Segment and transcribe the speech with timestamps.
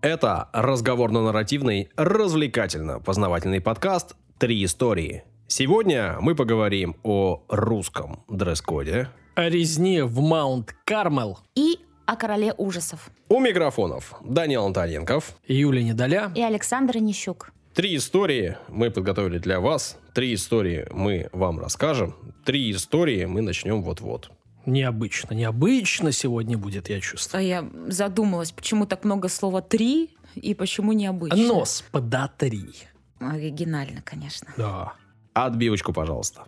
[0.00, 5.24] Это разговорно-нарративный, развлекательно-познавательный подкаст «Три истории».
[5.48, 9.08] Сегодня мы поговорим о русском дресс-коде.
[9.34, 11.40] О резне в Маунт Кармел.
[11.56, 13.10] И о короле ужасов.
[13.28, 15.34] У микрофонов Данил Антоненков.
[15.48, 16.30] Юлия Недоля.
[16.32, 17.50] И Александр Нищук.
[17.74, 19.98] Три истории мы подготовили для вас.
[20.14, 22.14] Три истории мы вам расскажем.
[22.44, 24.30] Три истории мы начнем вот-вот.
[24.68, 27.40] Необычно, необычно сегодня будет, я чувствую.
[27.40, 31.38] А я задумалась, почему так много слова «три» и почему необычно.
[31.38, 32.74] Нос пода три.
[33.18, 34.48] Оригинально, конечно.
[34.58, 34.92] Да.
[35.32, 36.42] Отбивочку, пожалуйста.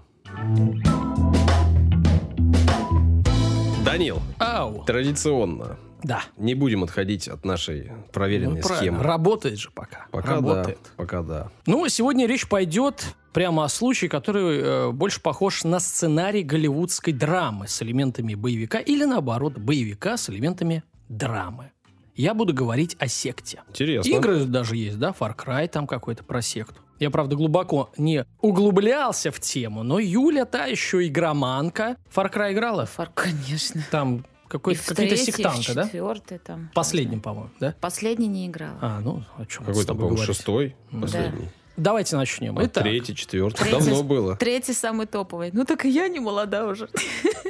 [3.84, 4.84] Данил, Ау.
[4.84, 6.22] традиционно Да.
[6.36, 8.76] не будем отходить от нашей проверенной Ну, правильно.
[8.98, 9.02] схемы.
[9.02, 10.06] Работает же пока.
[10.10, 10.78] Пока Работает.
[10.82, 11.48] да, пока да.
[11.66, 17.68] Ну, сегодня речь пойдет прямо о случае, который э, больше похож на сценарий голливудской драмы
[17.68, 21.72] с элементами боевика или, наоборот, боевика с элементами драмы.
[22.14, 23.62] Я буду говорить о секте.
[23.70, 24.10] Интересно.
[24.10, 26.80] Игры даже есть, да, Far Cry там какой-то про секту.
[26.98, 31.96] Я, правда, глубоко не углублялся в тему, но Юля та еще игроманка.
[32.14, 32.84] Far Cry играла?
[32.84, 33.82] Фар, конечно.
[33.90, 35.84] Там И какой-то, какие-то третий, сектанты, да?
[35.84, 36.70] четвертый там.
[36.74, 37.74] Последним, по-моему, да?
[37.80, 38.76] Последний не играла.
[38.82, 41.48] А, ну, о чем Какой с там, тобой по-моему, шестой, последний.
[41.80, 42.58] Давайте начнем.
[42.58, 43.64] А Итак, третий, четвертый.
[43.64, 43.90] Третий.
[43.90, 44.36] Давно было.
[44.36, 45.50] Третий самый топовый.
[45.52, 46.88] Ну так и я не молода уже.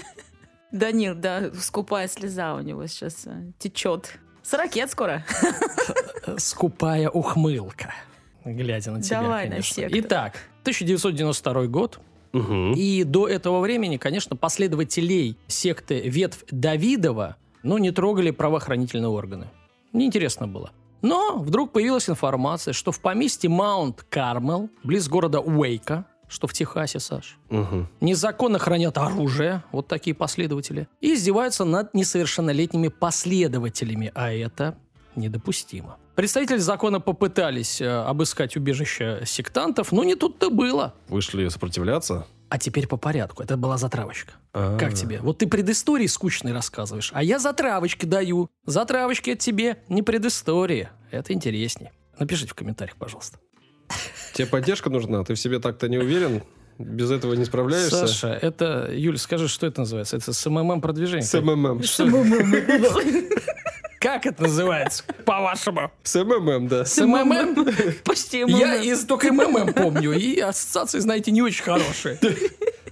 [0.73, 4.19] Данил, да, скупая слеза у него сейчас э, течет.
[4.43, 5.25] С ракет скоро.
[6.39, 7.93] скупая ухмылка,
[8.45, 9.75] глядя на тебя, Давай на конечно.
[9.75, 9.99] секту.
[9.99, 11.99] Итак, 1992 год.
[12.33, 12.75] Мгм.
[12.75, 19.49] И до этого времени, конечно, последователей секты Ветвь Давидова, ну, не трогали правоохранительные органы.
[19.93, 20.71] Неинтересно было.
[21.03, 27.01] Но вдруг появилась информация, что в поместье Маунт Кармел, близ города Уэйка, что в Техасе,
[27.01, 27.89] Саш, Мгм.
[28.01, 34.77] незаконно хранят оружие, вот такие последователи, и издеваются над несовершеннолетними последователями, а это
[35.17, 35.97] недопустимо.
[36.15, 40.95] Представители закона попытались э, обыскать убежище сектантов, но не тут-то было.
[41.09, 42.27] Вышли сопротивляться.
[42.51, 43.45] А теперь по порядку.
[43.45, 44.33] Это была затравочка.
[44.53, 44.77] А.
[44.77, 45.21] Как тебе?
[45.21, 48.51] Вот ты предыстории скучные рассказываешь, а я затравочки даю.
[48.67, 50.89] Затравочки от тебе, не предыстории.
[51.13, 51.93] Это интереснее.
[52.19, 53.39] Напишите в комментариях, пожалуйста.
[54.35, 55.23] Тебе поддержка нужна?
[55.23, 56.43] Ты в себе так-то не уверен?
[56.79, 58.07] Без этого не справляешься?
[58.07, 58.91] Саша, это...
[58.93, 60.17] Юль, скажи, что это называется?
[60.17, 61.23] Это СММ продвижение?
[64.01, 64.13] МММ.
[64.13, 65.91] Как это называется, по-вашему?
[66.03, 66.85] С МММ, да.
[66.85, 67.67] С МММ?
[68.05, 68.83] Почти Я МММ.
[68.83, 72.19] из только МММ помню, и ассоциации, знаете, не очень хорошие.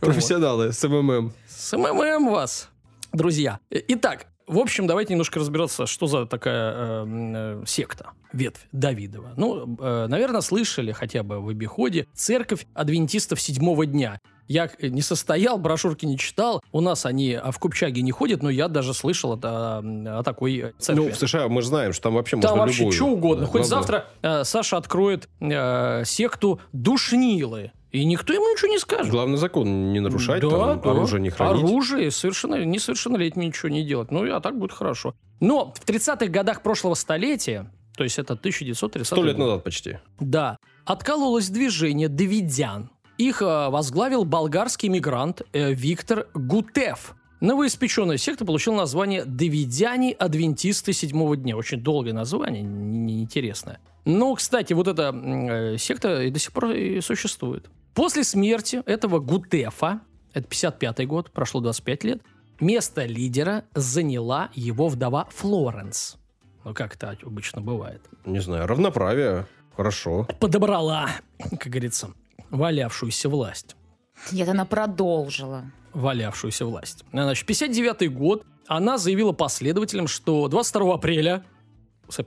[0.00, 1.32] Профессионалы, с МММ.
[1.48, 2.68] С МММ вас,
[3.12, 3.58] друзья.
[3.70, 9.32] Итак, в общем, давайте немножко разбираться, что за такая э, м, э, секта, ветвь Давидова.
[9.36, 14.18] Ну, э, наверное, слышали хотя бы в обиходе церковь адвентистов седьмого дня.
[14.46, 16.62] Я э, не состоял, брошюрки не читал.
[16.72, 20.22] У нас они а, в Купчаге не ходят, но я даже слышал это, м, о
[20.22, 21.04] такой э, церкви.
[21.04, 22.92] Ну, в США мы же знаем, что там вообще Там можно вообще любую.
[22.92, 23.44] что угодно.
[23.44, 23.68] Да, Хоть да.
[23.68, 27.72] завтра э, Саша откроет э, секту душнилы.
[27.90, 29.10] И никто ему ничего не скажет.
[29.10, 30.90] Главный закон не нарушать, Да, там, да.
[30.90, 31.64] оружие не хранить.
[31.64, 34.10] Оружие совершенно, несовершеннолетним ничего не делать.
[34.10, 35.14] Ну, а так будет хорошо.
[35.40, 39.98] Но в 30-х годах прошлого столетия, то есть это 1930 Сто лет год, назад почти.
[40.20, 42.90] Да, откололось движение давидян.
[43.16, 47.14] Их э, возглавил болгарский мигрант э, Виктор Гутев.
[47.40, 51.56] Новоиспеченная секта получила название «Давидяне-адвентисты седьмого дня».
[51.56, 53.80] Очень долгое название, неинтересное.
[54.08, 57.68] Но, кстати, вот эта э, секта и до сих пор и существует.
[57.92, 60.00] После смерти этого Гутефа,
[60.32, 62.22] это 55 год, прошло 25 лет,
[62.58, 66.16] место лидера заняла его вдова Флоренс.
[66.64, 69.46] Ну, как это обычно бывает Не знаю, равноправие.
[69.76, 70.26] Хорошо.
[70.40, 72.10] подобрала, как говорится,
[72.48, 73.76] валявшуюся власть.
[74.32, 75.64] Нет, она продолжила.
[75.92, 77.04] Валявшуюся власть.
[77.12, 81.44] Значит, 59 год она заявила последователям, что 22 апреля,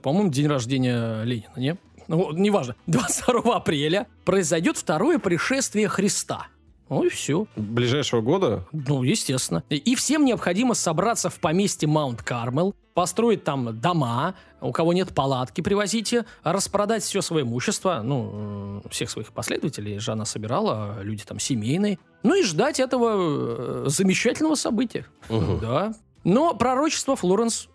[0.02, 1.76] по-моему, день рождения Ленина, не?
[2.08, 6.46] Ну, неважно, 22 апреля произойдет второе пришествие Христа.
[6.88, 7.46] Ну и все.
[7.56, 9.62] Ближайшего года Ну, естественно.
[9.70, 15.62] И- всем необходимо собраться в поместье Маунт Кармел, построить там дома, у кого нет палатки,
[15.62, 21.38] привозите, распродать все свое имущество, ну, э, всех своих последователей же она собирала, люди там
[21.38, 25.06] семейные, ну и ждать этого э, замечательного события.
[25.30, 25.60] Мгм.
[25.60, 25.94] Да.
[26.24, 27.68] Но пророчество Флоренс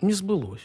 [0.00, 0.62] не сбылось.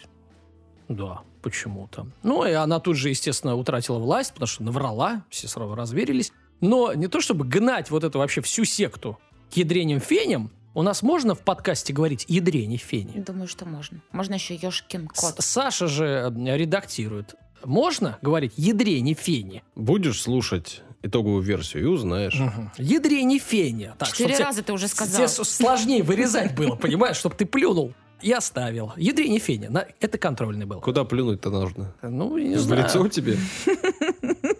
[0.87, 2.07] Да, почему-то.
[2.23, 6.31] Ну, и она тут же, естественно, утратила власть, потому что наврала, все сразу разверились.
[6.61, 9.17] Но не то чтобы гнать вот эту вообще всю секту
[9.53, 13.19] к ядреням феням, у нас можно в подкасте говорить ядрени фени?
[13.21, 14.01] Думаю, что можно.
[14.11, 15.35] Можно еще Ешкин кот.
[15.39, 17.35] С- Саша же редактирует.
[17.63, 19.63] Можно говорить ядрени фени?
[19.75, 22.37] будешь слушать итоговую версию и узнаешь.
[22.77, 23.93] Ядрени фени.
[23.97, 25.27] Так, Четыре чтоб тебе- раза ты уже тебе сказал.
[25.27, 27.93] с- сложнее вырезать было, понимаешь, чтобы ты плюнул.
[28.21, 28.93] И оставил.
[28.97, 29.69] Ядрине фене.
[29.69, 30.81] На- Это контрольный был.
[30.81, 31.93] Куда плюнуть-то нужно?
[32.01, 32.83] Ну, я не В знаю.
[32.83, 33.37] лицо тебе?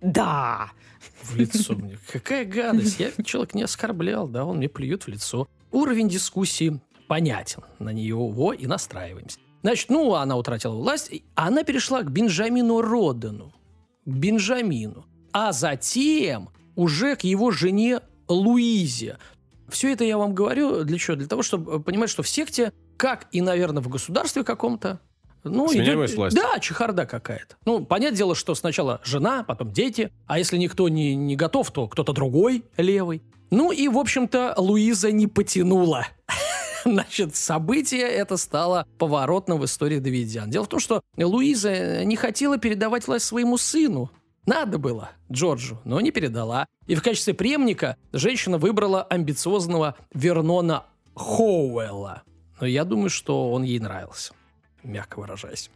[0.00, 0.70] Да.
[1.22, 1.98] В лицо мне.
[2.10, 2.98] Какая гадость.
[3.00, 5.48] Я человек не оскорблял, да, он мне плюет в лицо.
[5.72, 7.62] Уровень дискуссии понятен.
[7.78, 9.38] На него и настраиваемся.
[9.62, 13.52] Значит, ну, она утратила власть, и она перешла к Бенджамину Родену.
[14.06, 15.04] К Бенджамину.
[15.32, 19.18] А затем уже к его жене Луизе.
[19.68, 21.16] Все это я вам говорю для чего?
[21.16, 25.00] Для того, чтобы понимать, что в секте, как и, наверное, в государстве каком-то,
[25.44, 26.36] ну, идет- власти.
[26.36, 27.56] Да, чехарда какая-то.
[27.64, 31.86] Ну, понятное дело, что сначала жена, потом дети, а если никто не, не готов, то
[31.86, 33.22] кто-то другой, левый.
[33.50, 36.06] Ну и, в общем-то, Луиза не потянула.
[36.84, 40.50] Значит, событие это стало поворотным в истории Давидиан.
[40.50, 44.10] Дело в том, что Луиза не хотела передавать власть своему сыну.
[44.48, 46.64] Надо было Джорджу, но не передала.
[46.86, 50.84] И в качестве преемника женщина выбрала амбициозного Вернона
[51.14, 52.22] Хоуэлла.
[52.58, 54.32] Но я думаю, что он ей нравился,
[54.82, 55.70] мягко выражаясь.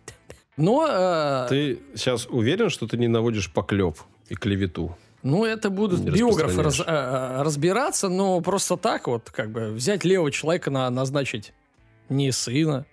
[0.57, 3.99] Но, э, Ты сейчас уверен, что ты не наводишь поклеп
[4.31, 4.97] и клевету?
[5.23, 9.69] ну, это будут Не биографы раз- э, э, разбираться, но просто так вот, как бы,
[9.73, 11.53] взять левого человека, на, назначить
[12.09, 12.87] не сына,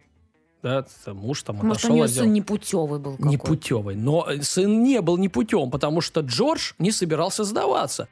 [0.61, 2.23] да, это муж там Может, у отошел нее от дел.
[2.23, 3.95] сын непутевый был какой Непутевый.
[3.95, 8.07] Но сын не был непутевым, потому что Джордж не собирался сдаваться.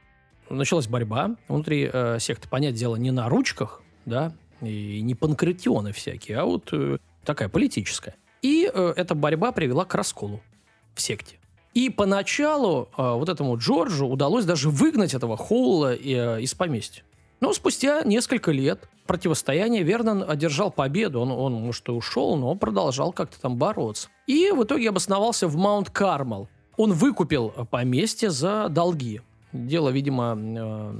[0.49, 2.47] Началась борьба внутри э, секты.
[2.47, 8.15] Понять дело не на ручках, да, и не панкратионы всякие, а вот э, такая политическая.
[8.41, 10.41] И э, эта борьба привела к расколу
[10.95, 11.35] в секте.
[11.73, 17.03] И поначалу э, вот этому Джорджу удалось даже выгнать этого Хоула э, из поместья.
[17.39, 21.22] Но спустя несколько лет противостояния Вернон одержал победу.
[21.22, 24.10] Он, он, может, и ушел, но продолжал как-то там бороться.
[24.25, 26.50] И в итоге обосновался в Маунт-Кармел.
[26.75, 29.22] Он выкупил поместье за долги.
[29.54, 30.92] Дело, видимо, э,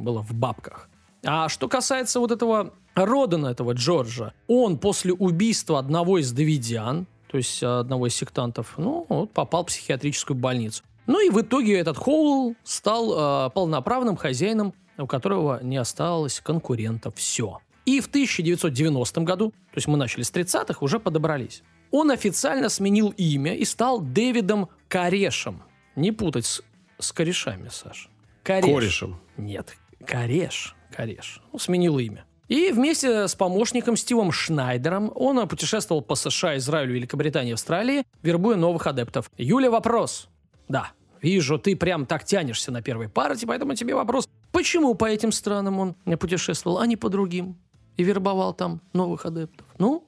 [0.00, 0.88] было в бабках.
[1.24, 7.36] А что касается вот этого Родена, этого Джорджа, он после убийства одного из давидиан, то
[7.36, 10.82] есть одного из сектантов, ну, вот попал в психиатрическую больницу.
[11.06, 17.14] Ну и в итоге этот Хоул стал э, полноправным хозяином, у которого не осталось конкурентов.
[17.16, 17.60] Все.
[17.86, 21.62] И в 1990 году, то есть мы начали с 30-х, уже подобрались.
[21.90, 25.62] Он официально сменил имя и стал Дэвидом Корешем.
[25.96, 26.62] Не путать с,
[26.98, 28.10] с корешами, Саша.
[28.42, 28.66] Кореш.
[28.66, 29.20] Корешем.
[29.36, 29.74] Нет,
[30.06, 30.74] Кореш.
[30.94, 31.40] Кореш.
[31.52, 32.24] Ну, сменил имя.
[32.48, 38.86] И вместе с помощником Стивом Шнайдером он путешествовал по США, Израилю, Великобритании, Австралии, вербуя новых
[38.86, 39.30] адептов.
[39.36, 40.28] Юля, вопрос.
[40.68, 40.92] Да,
[41.22, 44.28] вижу, ты прям так тянешься на первой партии, поэтому тебе вопрос.
[44.52, 47.56] Почему по этим странам он путешествовал, а не по другим?
[47.96, 49.66] И вербовал там новых адептов.
[49.78, 50.04] Ну,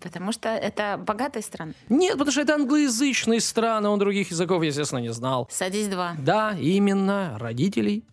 [0.00, 1.72] Потому что это богатая страна.
[1.88, 5.48] нет, потому что это англоязычные страны, он других языков, естественно, не знал.
[5.52, 6.16] Садись два.
[6.18, 7.36] Да, именно.
[7.38, 8.04] Родителей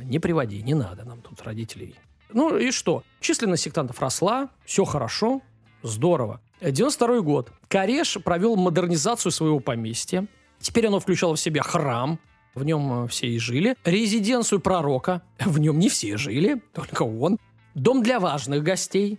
[0.00, 1.96] не приводи, не надо нам тут родителей.
[2.32, 3.02] Ну и что?
[3.20, 5.42] Численность сектантов росла, все хорошо,
[5.82, 6.40] здорово.
[6.60, 7.50] 92 год.
[7.68, 10.26] Кореш провел модернизацию своего поместья.
[10.60, 12.18] Теперь оно включало в себя храм,
[12.54, 13.76] в нем э, все и жили.
[13.84, 17.38] Резиденцию пророка, в нем не все жили, только он.
[17.74, 19.18] Дом для важных гостей,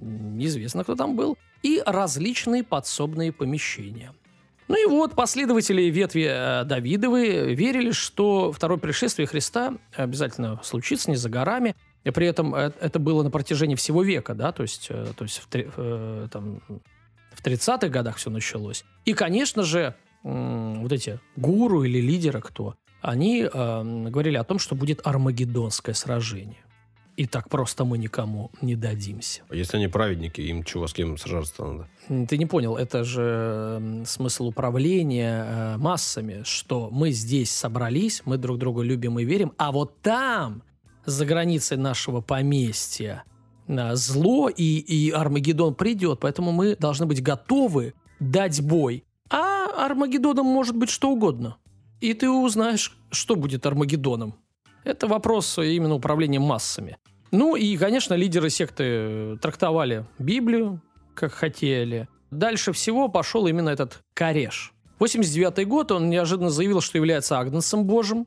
[0.00, 1.38] неизвестно, кто там был.
[1.62, 4.12] И различные подсобные помещения.
[4.68, 11.16] Ну и вот последователи ветви э, Давидовы верили, что второе пришествие Христа обязательно случится не
[11.16, 11.76] за горами.
[12.02, 15.42] И при этом э, это было на протяжении всего века, да, то есть, то есть
[15.44, 16.62] в, там,
[17.32, 18.84] в 30-х годах все началось.
[19.04, 24.74] И, конечно же, вот эти гуру или лидеры, кто, они э, говорили о том, что
[24.74, 26.64] будет армагеддонское сражение.
[27.16, 29.42] И так просто мы никому не дадимся.
[29.48, 32.26] А Если они праведники, им чего, с кем сражаться надо?
[32.26, 38.58] Ты не понял, это же смысл управления э, массами, что мы здесь собрались, мы друг
[38.58, 40.62] друга любим и верим, а вот там,
[41.04, 43.24] за границей нашего поместья,
[43.66, 49.04] на зло и, и Армагеддон придет, поэтому мы должны быть готовы дать бой.
[49.60, 51.56] А Армагеддоном может быть что угодно.
[52.00, 54.34] И ты узнаешь, что будет Армагеддоном.
[54.84, 56.96] Это вопрос именно управления массами.
[57.30, 60.80] Ну и, конечно, лидеры секты э, трактовали Библию,
[61.14, 62.08] как хотели.
[62.30, 64.72] Дальше всего пошел именно этот Кореш.
[64.98, 68.26] 89 год он неожиданно заявил, что является Агнцем Божьим,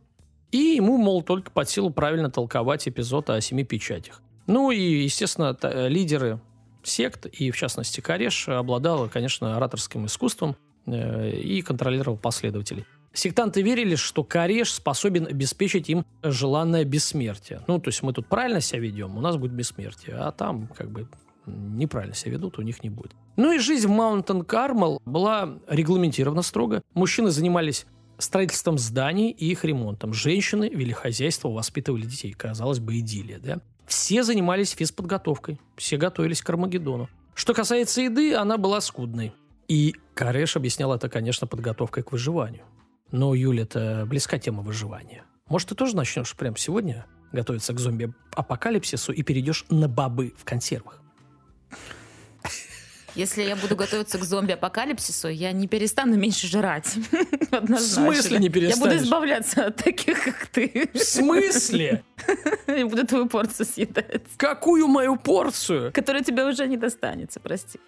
[0.52, 4.22] и ему, мол, только под силу правильно толковать эпизод о семи печатях.
[4.46, 6.40] Ну и, естественно, т- лидеры
[6.84, 12.86] сект, и в частности Кореш, обладал, конечно, ораторским искусством э, и контролировал последователей.
[13.14, 17.62] Сектанты верили, что Кореш способен обеспечить им желанное бессмертие.
[17.68, 20.90] Ну, то есть мы тут правильно себя ведем, у нас будет бессмертие, а там как
[20.90, 21.08] бы
[21.46, 23.12] неправильно себя ведут, у них не будет.
[23.36, 26.82] Ну и жизнь в Маунтон Кармел была регламентирована строго.
[26.94, 27.86] Мужчины занимались
[28.18, 30.14] строительством зданий и их ремонтом.
[30.14, 32.32] Женщины вели хозяйство, воспитывали детей.
[32.34, 33.60] Казалось бы, идиллия, да?
[33.86, 37.10] Все занимались физподготовкой, все готовились к Армагеддону.
[37.36, 39.34] Что касается еды, она была скудной.
[39.68, 42.66] И Кареш объяснял это, конечно, подготовкой к выживанию.
[43.12, 45.24] Но, Юля, это близка тема выживания.
[45.48, 51.02] Может, ты тоже начнешь прямо сегодня готовиться к зомби-апокалипсису и перейдешь на бобы в консервах?
[53.16, 56.96] Если я буду готовиться к зомби-апокалипсису, я не перестану меньше жрать.
[57.52, 58.78] В смысле не перестанешь?
[58.78, 60.90] Я буду избавляться от таких, как ты.
[60.94, 62.04] В смысле?
[62.68, 64.24] Я буду твою порцию съедать.
[64.38, 65.92] Какую мою порцию?
[65.92, 67.80] Которая тебе уже не достанется, прости.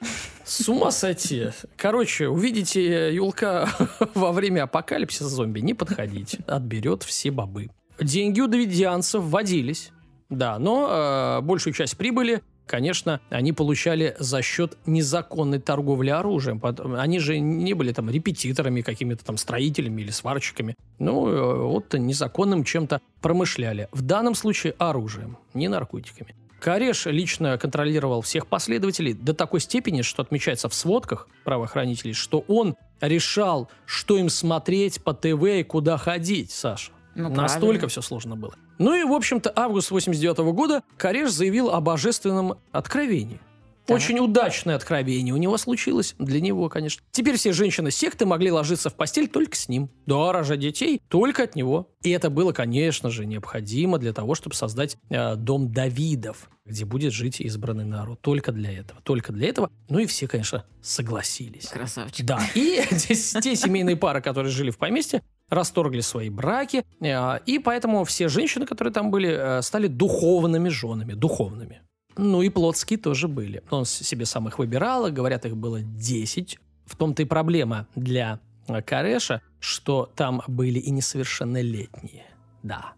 [0.43, 1.49] С ума сойти.
[1.77, 3.69] Короче, увидите Юлка
[4.13, 6.43] во время апокалипсиса зомби, не подходите.
[6.47, 7.69] Отберет все бобы.
[7.99, 9.91] Деньги у давидианцев вводились.
[10.29, 16.61] Да, но э, большую часть прибыли конечно, они получали за счет незаконной торговли оружием.
[16.97, 20.75] Они же не были там репетиторами, какими-то там строителями или сварщиками.
[20.99, 23.87] Ну, э, вот незаконным чем-то промышляли.
[23.91, 26.35] В данном случае оружием, не наркотиками.
[26.59, 32.75] Кареш лично контролировал всех последователей до такой степени, что отмечается в сводках правоохранителей, что он
[33.01, 36.91] решал, что им смотреть по ТВ и куда ходить, Саша.
[37.15, 37.87] Ну, Настолько правильно.
[37.87, 38.55] все сложно было.
[38.77, 43.39] Ну и, в общем-то, август 89 -го года Кареш заявил о божественном откровении.
[43.85, 43.97] Так.
[43.97, 46.15] Очень удачное откровение у него случилось.
[46.17, 47.03] Для него, конечно.
[47.11, 49.91] Теперь все женщины секты могли ложиться в постель только с ним.
[50.07, 51.87] Да, рожать детей только от него.
[52.01, 57.13] И это было, конечно же, необходимо для того, чтобы создать э, дом Давидов, где будет
[57.13, 58.19] жить избранный народ.
[58.21, 59.01] Только для этого.
[59.03, 59.69] Только для этого.
[59.87, 61.67] Ну и все, конечно, согласились.
[61.67, 62.25] Красавчик.
[62.25, 62.41] Да.
[62.55, 68.27] И те семейные пары, которые жили в поместье, расторгли свои браки, э, и поэтому все
[68.27, 71.81] женщины, которые там были, э, стали духовными женами, духовными.
[72.17, 73.61] Ну и плотские тоже были.
[73.69, 76.59] Он себе сам их выбирал, говорят, их было 10.
[76.85, 82.25] В том-то и проблема для э, Кареша, что там были и несовершеннолетние.
[82.63, 82.93] Да.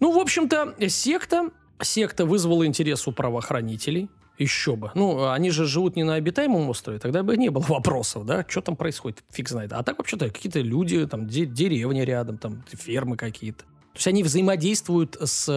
[0.00, 1.50] Ну, в общем-то, секта,
[1.80, 4.10] секта вызвала интерес у правоохранителей.
[4.38, 4.90] Еще бы.
[4.94, 8.60] Ну, они же живут не на обитаемом острове, тогда бы не было вопросов, да, что
[8.60, 9.72] там происходит, фиг знает.
[9.72, 13.64] А так вообще-то какие-то люди, там, деревни рядом, там, фермы какие-то.
[13.64, 15.48] То есть они взаимодействуют с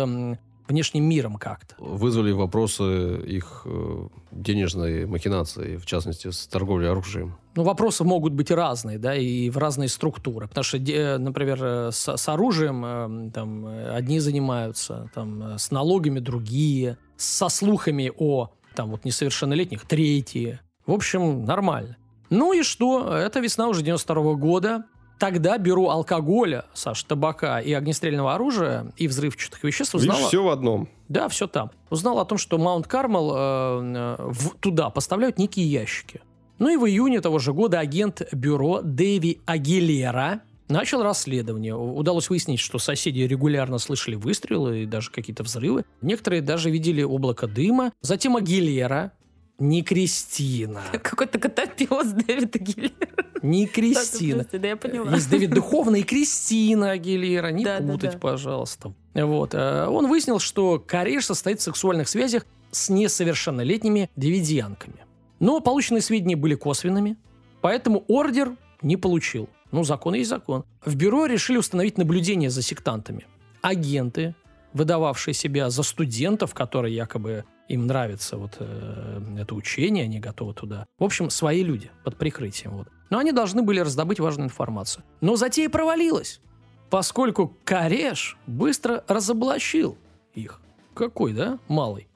[0.70, 1.76] внешним миром как-то.
[1.80, 7.36] Вызвали вопросы их э, денежной махинации, в частности, с торговлей оружием.
[7.56, 10.48] Ну, вопросы могут быть разные, да, и в разные структуры.
[10.48, 10.78] Потому что,
[11.18, 18.52] например, с, с оружием э, там одни занимаются, там, с налогами другие, со слухами о
[18.76, 20.60] там вот несовершеннолетних третьи.
[20.86, 21.98] В общем, нормально.
[22.30, 23.14] Ну и что?
[23.16, 24.86] Это весна уже 92 -го года.
[25.20, 30.18] Тогда бюро алкоголя, Саш, табака и огнестрельного оружия и взрывчатых веществ узнало...
[30.18, 30.88] Видишь, все в одном.
[31.10, 31.72] Да, все там.
[31.90, 36.22] Узнал о том, что Маунт Кармел э, э, туда поставляют некие ящики.
[36.58, 41.76] Ну и в июне того же года агент бюро Дэви Агилера начал расследование.
[41.76, 45.84] Удалось выяснить, что соседи регулярно слышали выстрелы и даже какие-то взрывы.
[46.02, 47.92] Некоторые даже видели облако дыма.
[48.02, 49.12] Затем Агилера,
[49.60, 50.82] не Кристина.
[51.04, 52.94] Какой-то котопес Дэвид Агилера.
[53.42, 54.46] Не Кристина.
[54.52, 55.14] Да, я поняла.
[55.14, 57.50] Есть Дэвид Духовный и Кристина Агилера.
[57.52, 58.20] Не да, путать, да, да.
[58.20, 58.94] пожалуйста.
[59.14, 59.54] Вот.
[59.54, 65.06] Э, он выяснил, что Кареш состоит в сексуальных связях с несовершеннолетними девидианками.
[65.40, 67.18] Но полученные сведения были косвенными,
[67.62, 69.50] поэтому ордер не получил.
[69.72, 70.64] Ну, закон есть закон.
[70.84, 73.26] В бюро решили установить наблюдение за сектантами.
[73.62, 74.36] Агенты,
[74.74, 80.86] выдававшие себя за студентов, которые якобы им нравится вот э, это учение, они готовы туда.
[80.98, 82.78] В общем, свои люди под прикрытием.
[82.78, 82.88] Вот.
[83.10, 85.04] Но они должны были раздобыть важную информацию.
[85.22, 86.42] Но затея провалилась,
[86.90, 89.98] поскольку Кареш быстро разоблачил
[90.34, 90.60] их.
[90.96, 91.60] Какой, да?
[91.68, 92.08] Малый.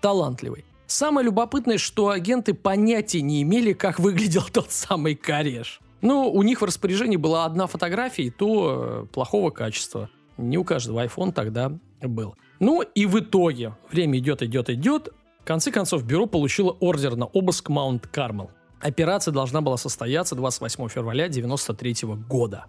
[0.00, 0.64] Талантливый.
[0.86, 5.80] Самое любопытное, что агенты понятия не имели, как выглядел тот самый Кареш.
[6.04, 10.10] Ну, у них в распоряжении была одна фотография, и то э, плохого качества.
[10.36, 12.36] Не у каждого iPhone тогда был.
[12.60, 15.08] Ну и в итоге время идет, идет, идет.
[15.40, 18.50] В конце концов, бюро получило ордер на обыск Маунт Кармел.
[18.80, 22.66] Операция должна была состояться 28 февраля 1993 года.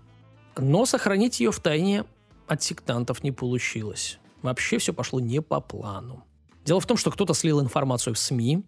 [0.56, 2.06] Но сохранить ее в тайне
[2.48, 4.18] от сектантов не получилось.
[4.44, 6.24] Вообще все пошло не по плану.
[6.64, 8.64] Дело в том, что кто-то слил информацию в СМИ,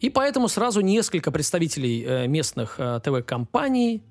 [0.00, 4.02] и поэтому сразу несколько представителей э, местных э, ТВ-компаний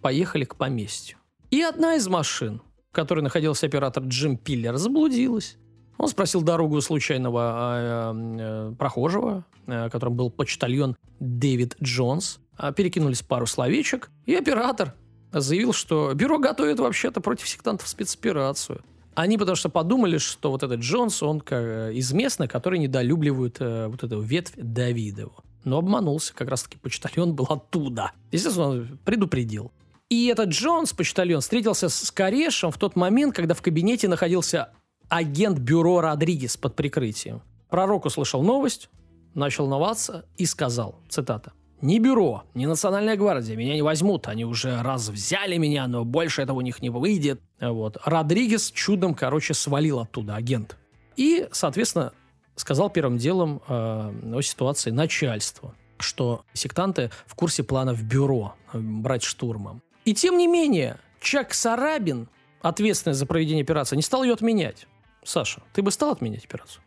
[0.00, 1.18] поехали к поместью.
[1.50, 5.56] И одна из машин, в которой находился оператор Джим Пиллер, заблудилась.
[5.96, 12.38] Он спросил дорогу у случайного э, э, прохожего, э, которым был почтальон Дэвид Джонс.
[12.56, 14.94] А, перекинулись пару словечек, и оператор
[15.32, 18.82] заявил, что бюро готовит вообще-то против сектантов спецоперацию.
[19.14, 23.88] Они потому что подумали, что вот этот Джонс, он э, из местных, которые недолюбливают э,
[23.88, 25.34] вот эту ветвь Давидову.
[25.64, 28.12] Но обманулся, как раз-таки почтальон был оттуда.
[28.30, 29.72] Естественно, он предупредил.
[30.10, 34.70] И этот Джонс, почтальон, встретился с Корешем в тот момент, когда в кабинете находился
[35.08, 37.42] агент бюро Родригес под прикрытием.
[37.68, 38.88] Пророк услышал новость,
[39.34, 44.26] начал новаться и сказал, цитата, «Ни бюро, ни национальная гвардия меня не возьмут.
[44.26, 47.40] Они уже раз взяли меня, но больше этого у них не выйдет».
[47.60, 47.98] Вот.
[48.04, 50.76] Родригес чудом, короче, свалил оттуда, агент.
[51.16, 52.12] И, соответственно,
[52.56, 59.22] сказал первым делом э, о ситуации начальству, что сектанты в курсе планов бюро э, брать
[59.22, 59.82] штурмом.
[60.08, 62.30] И тем не менее, Чак Сарабин,
[62.62, 64.86] ответственный за проведение операции, не стал ее отменять.
[65.22, 66.82] Саша, ты бы стал отменять операцию?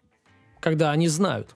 [0.59, 1.55] Когда они знают.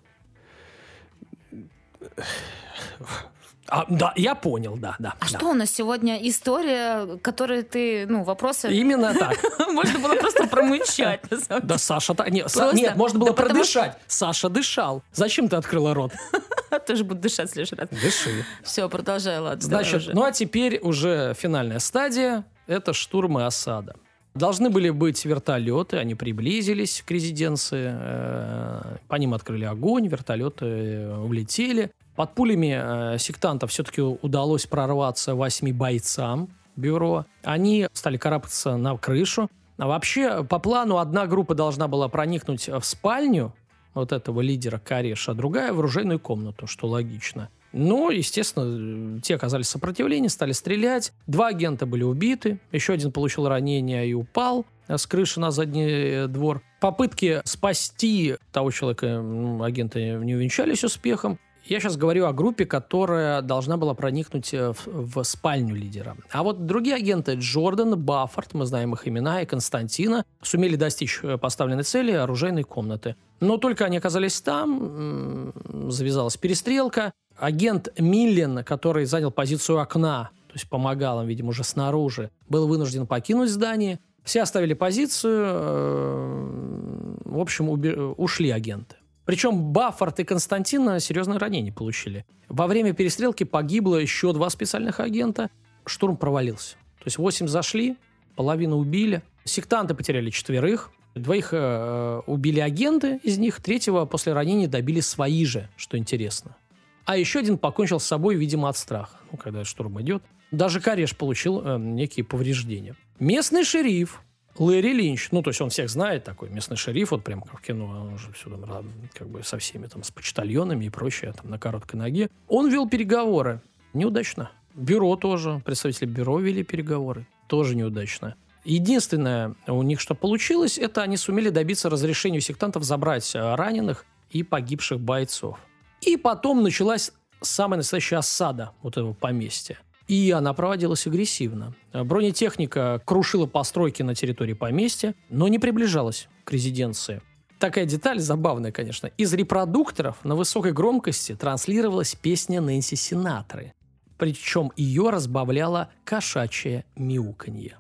[3.67, 5.15] А, да, я понял, да, да.
[5.19, 5.37] А да.
[5.37, 8.71] что у нас сегодня история, которую ты, ну, вопросы...
[8.71, 9.37] Именно так.
[9.71, 11.21] Можно было просто промычать.
[11.63, 12.15] Да, Саша...
[12.29, 13.97] Нет, можно было продышать.
[14.07, 15.03] Саша дышал.
[15.13, 16.11] Зачем ты открыла рот?
[16.87, 17.89] Тоже буду дышать в следующий раз.
[17.89, 18.45] Дыши.
[18.63, 19.61] Все, продолжай, ладно.
[19.61, 23.95] Значит, ну а теперь уже финальная стадия– это штурм и осада.
[24.35, 31.17] Должны были быть вертолеты, они приблизились к резиденции, э, по ним открыли огонь, вертолеты э,
[31.17, 31.91] улетели.
[32.15, 37.25] Под пулями э, сектантов все-таки удалось прорваться восьми бойцам бюро.
[37.43, 39.49] Они стали карабкаться на крышу.
[39.77, 43.53] А вообще, по плану, одна группа должна была проникнуть в спальню
[43.93, 47.49] вот этого лидера Кареша, а другая в оружейную комнату, что логично.
[47.73, 51.11] Но, естественно, те оказались в сопротивлении, стали стрелять.
[51.27, 55.85] Два агента были убиты, еще один получил ранение и упал э, с крыши на задний
[55.85, 56.61] э, двор.
[56.79, 59.21] Попытки спасти того человека
[59.61, 61.37] агенты не увенчались успехом.
[61.65, 66.15] Я сейчас говорю о группе, которая должна была проникнуть э, в, в спальню лидера.
[66.29, 71.39] А вот другие агенты, Джордан, Баффорд, мы знаем их имена, и Константина, сумели достичь э,
[71.39, 73.15] поставленной цели оружейной комнаты.
[73.39, 75.51] Но только они оказались там,
[75.89, 77.13] завязалась перестрелка.
[77.35, 83.07] Агент Миллен, который занял позицию окна, то есть помогал им, видимо, уже снаружи, был вынужден
[83.07, 83.99] покинуть здание.
[84.23, 87.69] Все оставили позицию, э, в общем,
[88.17, 88.94] ушли агенты.
[89.25, 92.25] Причем Баффорд и Константин серьезные ранения получили.
[92.47, 95.49] Во время перестрелки погибло еще два специальных агента.
[95.85, 96.75] Штурм провалился.
[96.99, 97.97] То есть восемь зашли,
[98.35, 99.23] половину убили.
[99.43, 100.91] Сектанты потеряли четверых.
[101.15, 106.57] Двоих э, убили агенты из них, третьего после ранения добили свои же, что интересно.
[107.05, 110.23] А еще один покончил с собой, видимо, от страха, ну, когда штурм идет.
[110.51, 112.95] Даже Кореш получил э, некие повреждения.
[113.19, 114.21] Местный шериф
[114.57, 117.61] Лэри Линч, ну, то есть он всех знает, такой местный шериф, вот прям как в
[117.61, 121.49] кино, он уже все там, как бы со всеми там, с почтальонами и прочее, там,
[121.49, 122.29] на короткой ноге.
[122.47, 123.61] Он вел переговоры.
[123.93, 124.51] Неудачно.
[124.73, 127.27] Бюро тоже, представители бюро вели переговоры.
[127.47, 128.35] Тоже неудачно.
[128.63, 134.05] Единственное у них, что получилось, это они сумели добиться разрешения у сектантов забрать э, раненых
[134.31, 135.59] и погибших бойцов.
[136.01, 139.77] И потом началась самая настоящая осада вот этого поместья.
[140.07, 141.73] И она проводилась агрессивно.
[141.93, 147.21] Бронетехника крушила постройки на территории поместья, но не приближалась к резиденции.
[147.59, 149.07] Такая деталь забавная, конечно.
[149.17, 153.73] Из репродукторов на высокой громкости транслировалась песня Нэнси Синатры.
[154.17, 157.77] Причем ее разбавляло кошачье мяуканье.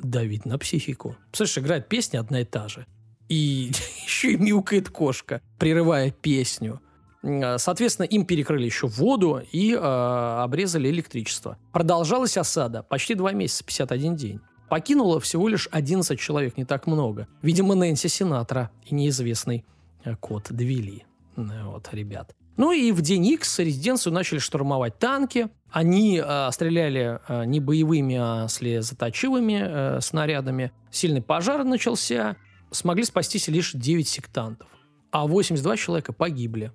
[0.00, 1.16] Давить на психику.
[1.32, 2.86] Слышишь, играет песня одна и та же.
[3.28, 3.70] И
[4.04, 6.80] еще и мяукает кошка, прерывая песню.
[7.22, 11.58] Э, Соответственно, им перекрыли еще воду и э, обрезали электричество.
[11.72, 14.40] Продолжалась осада почти два месяца, 51 день.
[14.68, 17.28] Покинуло всего лишь 11 человек, не так много.
[17.42, 19.64] Видимо, Нэнси Синатра и неизвестный
[20.04, 21.04] э, кот довели.
[21.36, 22.34] Э, Вот, ребят.
[22.56, 25.48] Ну и в день Икс резиденцию начали штурмовать танки.
[25.70, 30.72] Они э, стреляли э, не боевыми, а слезоточивыми э, снарядами.
[30.90, 32.36] Сильный пожар начался.
[32.70, 34.68] Смогли спастись лишь 9 сектантов.
[35.10, 36.72] А 82 человека погибли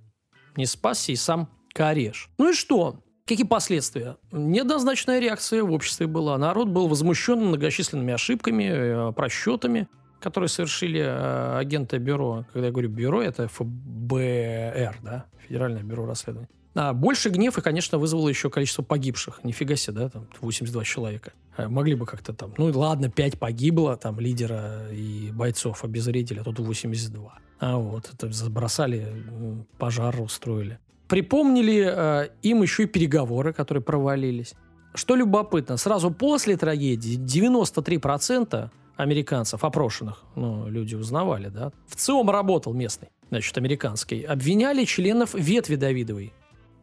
[0.57, 2.29] не спасся и сам Кореш.
[2.37, 2.99] Ну и что?
[3.25, 4.17] Какие последствия?
[4.31, 6.37] Неоднозначная реакция в обществе была.
[6.37, 9.87] Народ был возмущен многочисленными ошибками, э, просчетами,
[10.21, 12.45] которые совершили э, агенты бюро.
[12.53, 15.25] Когда я говорю бюро, это ФБР, да?
[15.45, 16.49] Федеральное бюро расследований.
[16.79, 19.39] А больше гнев и, конечно, вызвало еще количество погибших.
[19.43, 21.33] Нифига себе, да, там 82 человека.
[21.57, 26.43] Э, Могли бы как-то там, ну ладно, 5 погибло, там лидера и бойцов обезвредили, а
[26.43, 27.33] тут 82.
[27.59, 29.07] А вот, это забросали,
[29.79, 30.77] пожар устроили.
[31.07, 34.53] Припомнили э, им еще и переговоры, которые провалились.
[34.93, 42.75] Что любопытно, сразу после трагедии 93% американцев, опрошенных, ну, люди узнавали, да, в ЦИОМ работал
[42.75, 46.33] местный, значит, американский, обвиняли членов ветви Давидовой.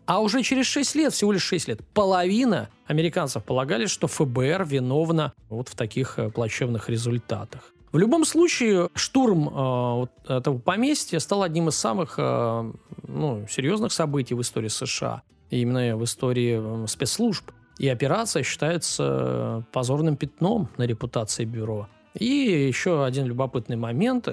[0.06, 5.32] А уже через 6 лет, всего лишь 6 лет, половина американцев полагали, что ФБР виновна
[5.48, 7.74] вот в таких э, плачевных результатах.
[7.94, 12.72] В любом случае, штурм э, вот этого поместья стал одним из самых э,
[13.06, 15.22] ну, серьезных событий в истории США.
[15.50, 17.52] Именно в истории э, спецслужб.
[17.78, 21.88] И операция считается э, позорным пятном на репутации бюро.
[22.18, 24.28] И еще один любопытный момент.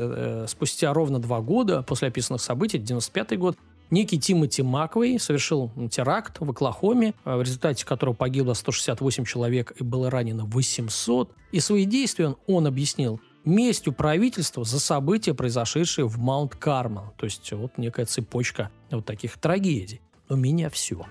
[0.48, 3.58] Спустя ровно два года после описанных событий, 95 год,
[3.92, 9.84] некий Тимоти Маквей совершил теракт в Оклахоме, э, в результате которого погибло 168 человек и
[9.84, 11.32] было ранено 800.
[11.52, 17.14] И свои действия он, он объяснил местью правительства за события, произошедшие в Маунт-Кармел.
[17.18, 20.02] То есть вот некая цепочка вот таких трагедий.
[20.30, 21.06] У меня все.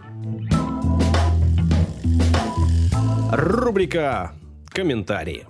[3.33, 4.33] Рубрика
[4.69, 5.47] «Комментарии».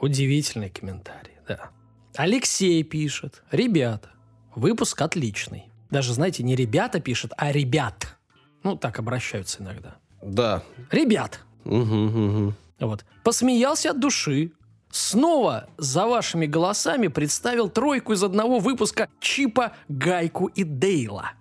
[0.00, 1.70] Удивительный комментарий, да.
[2.14, 3.42] Алексей пишет.
[3.50, 4.10] Ребята,
[4.54, 5.64] выпуск отличный.
[5.90, 8.16] Даже, знаете, не ребята пишет, а ребят.
[8.62, 9.96] Ну, так обращаются иногда.
[10.22, 10.62] Да.
[10.90, 11.40] Ребят.
[11.64, 12.54] Мгм, мгм.
[12.80, 13.04] Вот.
[13.24, 14.52] Посмеялся от души.
[14.90, 21.32] Снова за вашими голосами представил тройку из одного выпуска Чипа, Гайку и Дейла.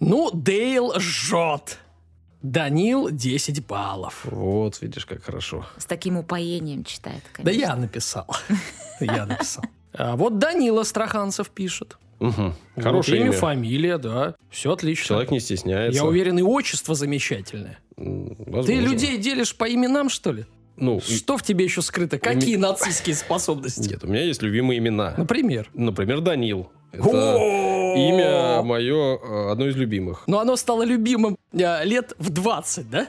[0.00, 1.78] Ну, Дейл жжет.
[2.42, 4.22] Данил 10 баллов.
[4.24, 5.66] Вот, видишь, как хорошо.
[5.76, 7.60] С таким упоением читает, Да конечно.
[7.60, 8.26] я написал.
[9.00, 9.64] Я написал.
[9.92, 11.98] А вот Данила Страханцев пишет.
[12.20, 13.36] Вот Хорошее имя, имя.
[13.36, 14.34] фамилия, да.
[14.50, 15.06] Все отлично.
[15.06, 16.00] Человек не стесняется.
[16.00, 17.78] Я уверен, и отчество замечательное.
[17.96, 18.72] М, Ты возможно.
[18.80, 20.44] людей делишь по именам, что ли?
[20.76, 22.18] Ну, и- Что в тебе еще скрыто?
[22.18, 23.88] Какие нацистские способности?
[23.88, 25.14] нет, у меня есть любимые имена.
[25.16, 25.68] Например.
[25.74, 26.70] Например, Данил.
[26.92, 27.36] Это
[27.96, 30.24] имя мое э, одно из любимых.
[30.26, 33.08] Но оно стало любимым э, лет в 20, да?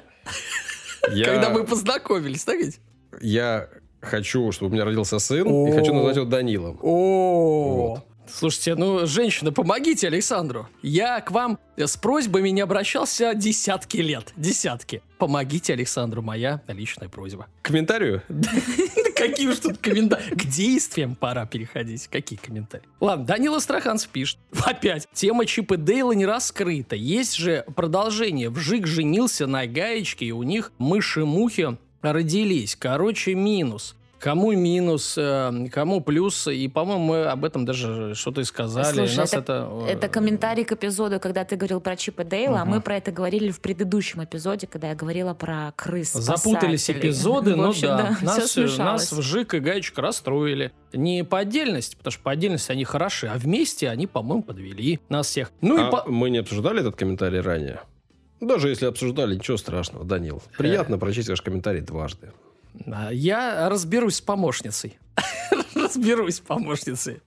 [1.11, 2.79] Я, Когда мы познакомились, так ведь?
[3.21, 3.67] я
[4.01, 6.79] хочу, чтобы у меня родился сын, и хочу назвать его Данилом.
[6.81, 8.05] О, Вот.
[8.33, 10.67] Слушайте, ну, женщина, помогите Александру.
[10.81, 14.33] Я к вам с просьбами не обращался десятки лет.
[14.35, 15.01] Десятки.
[15.17, 17.47] Помогите Александру, моя личная просьба.
[17.61, 18.23] К комментарию?
[19.15, 20.31] Какие уж тут комментарии?
[20.31, 22.07] К действиям пора переходить.
[22.07, 22.85] Какие комментарии?
[22.99, 24.39] Ладно, Данила Страханцев пишет.
[24.65, 25.07] Опять.
[25.13, 26.95] Тема Чипа Дейла не раскрыта.
[26.95, 28.49] Есть же продолжение.
[28.49, 32.75] Вжик женился на гаечке, и у них мыши-мухи родились.
[32.75, 33.95] Короче, минус.
[34.21, 38.93] Кому минус, э, кому плюс, и, по-моему, мы об этом даже что-то и сказали.
[38.93, 42.65] Слушай, Нас это, э, это комментарий к эпизоду, когда ты говорил про Чипа Дейла, а
[42.65, 42.75] Мгм.
[42.75, 46.13] мы про это говорили в предыдущем эпизоде, когда я говорила про крыс.
[46.13, 50.71] Запутались эпизоды, В но общем, да, нас, э, нас Вжик и Гаечка расстроили.
[50.93, 55.27] Не по отдельности, потому что по отдельности они хороши, а вместе они, по-моему, подвели нас
[55.27, 55.51] всех.
[55.61, 56.03] Ну и А по...
[56.07, 57.81] мы не обсуждали этот комментарий ранее?
[58.39, 60.43] Даже если обсуждали, ничего страшного, Данил.
[60.59, 62.33] Приятно прочесть ваш комментарий дважды.
[63.11, 64.97] Я разберусь с помощницей.
[65.75, 67.21] Разберусь с помощницей.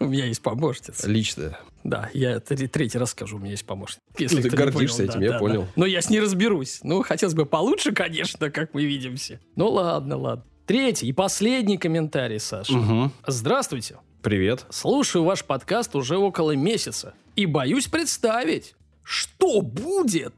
[0.00, 1.08] У меня есть помощница.
[1.08, 1.58] Лично.
[1.84, 4.00] Да, я тр- третий раз скажу, у меня есть помощница.
[4.18, 5.62] Ну, ты гордишься понял, этим, да, я да, понял.
[5.62, 5.68] да.
[5.76, 6.80] Но я с ней разберусь.
[6.82, 9.40] Ну, хотелось бы получше, конечно, как мы видимся.
[9.56, 10.44] Ну, ладно, ладно.
[10.66, 12.74] Третий и последний комментарий, Саша.
[12.74, 13.12] Мгм.
[13.26, 13.96] Здравствуйте.
[14.22, 14.66] Привет.
[14.70, 20.34] Слушаю ваш подкаст уже около месяца и боюсь представить, что будет,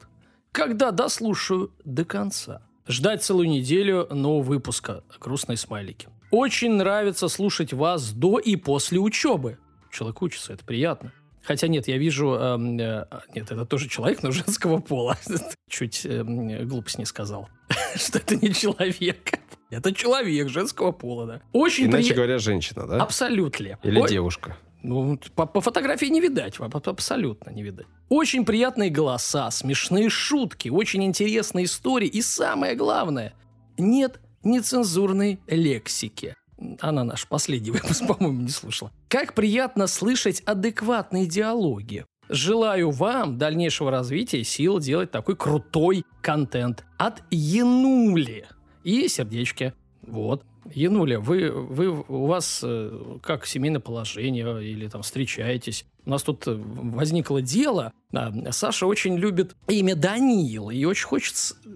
[0.53, 2.63] когда дослушаю до конца.
[2.91, 5.05] Ждать целую неделю нового выпуска.
[5.21, 6.09] Грустные смайлики.
[6.33, 9.59] Очень нравится слушать вас до и после учебы.
[9.93, 11.13] Человек учится, это приятно.
[11.45, 12.33] Хотя нет, я вижу...
[12.35, 15.17] эм, э, нет, это тоже человек, но женского пола.
[15.71, 17.49] Чуть эм, глупость не сказал.
[17.95, 19.39] Что это не человек.
[19.71, 21.41] Это человек женского пола, да.
[21.53, 22.17] Очень Иначе приятно.
[22.17, 23.03] говоря, женщина, да?
[23.03, 23.79] Абсолютно.
[23.85, 24.57] Или Ой, девушка.
[24.83, 27.87] Ну, по, по фотографии не видать, абсолютно не видать.
[28.09, 33.35] Очень приятные голоса, смешные шутки, очень интересные истории и самое главное,
[33.79, 36.35] нет нецензурной лексики.
[36.81, 38.91] Она наш последний выпуск, по-моему, не слушала.
[39.09, 42.07] Как приятно слышать адекватные диалоги.
[42.29, 48.47] Желаю вам дальнейшего развития и сил делать такой крутой контент от Янули.
[48.85, 49.75] И сердечки.
[50.03, 50.45] Вот.
[50.73, 55.87] Януля, вы, вы, у вас э, как семейное положение или там встречаетесь?
[56.05, 57.93] У нас тут э, возникло дело.
[58.13, 61.55] А, Саша очень любит имя Даниил и очень хочется...
[61.65, 61.69] э,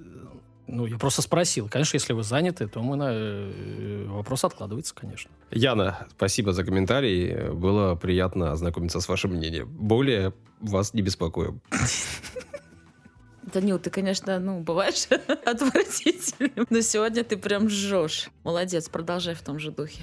[0.66, 1.68] Ну, я просто спросил.
[1.68, 3.11] Конечно, если вы заняты, то мы на...
[3.12, 5.31] э, вопрос откладывается, конечно.
[5.51, 7.51] Яна, спасибо за комментарий.
[7.53, 9.68] Было приятно ознакомиться с вашим мнением.
[9.68, 11.61] Более вас не беспокоим.
[13.54, 15.06] Данил, ты, конечно, ну, бываешь
[15.46, 18.28] отвратительным, но сегодня ты прям жжешь.
[18.42, 20.02] Молодец, продолжай в том же духе.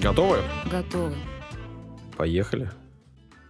[0.00, 0.42] Готовы?
[0.68, 1.14] Готовы.
[2.16, 2.68] Поехали.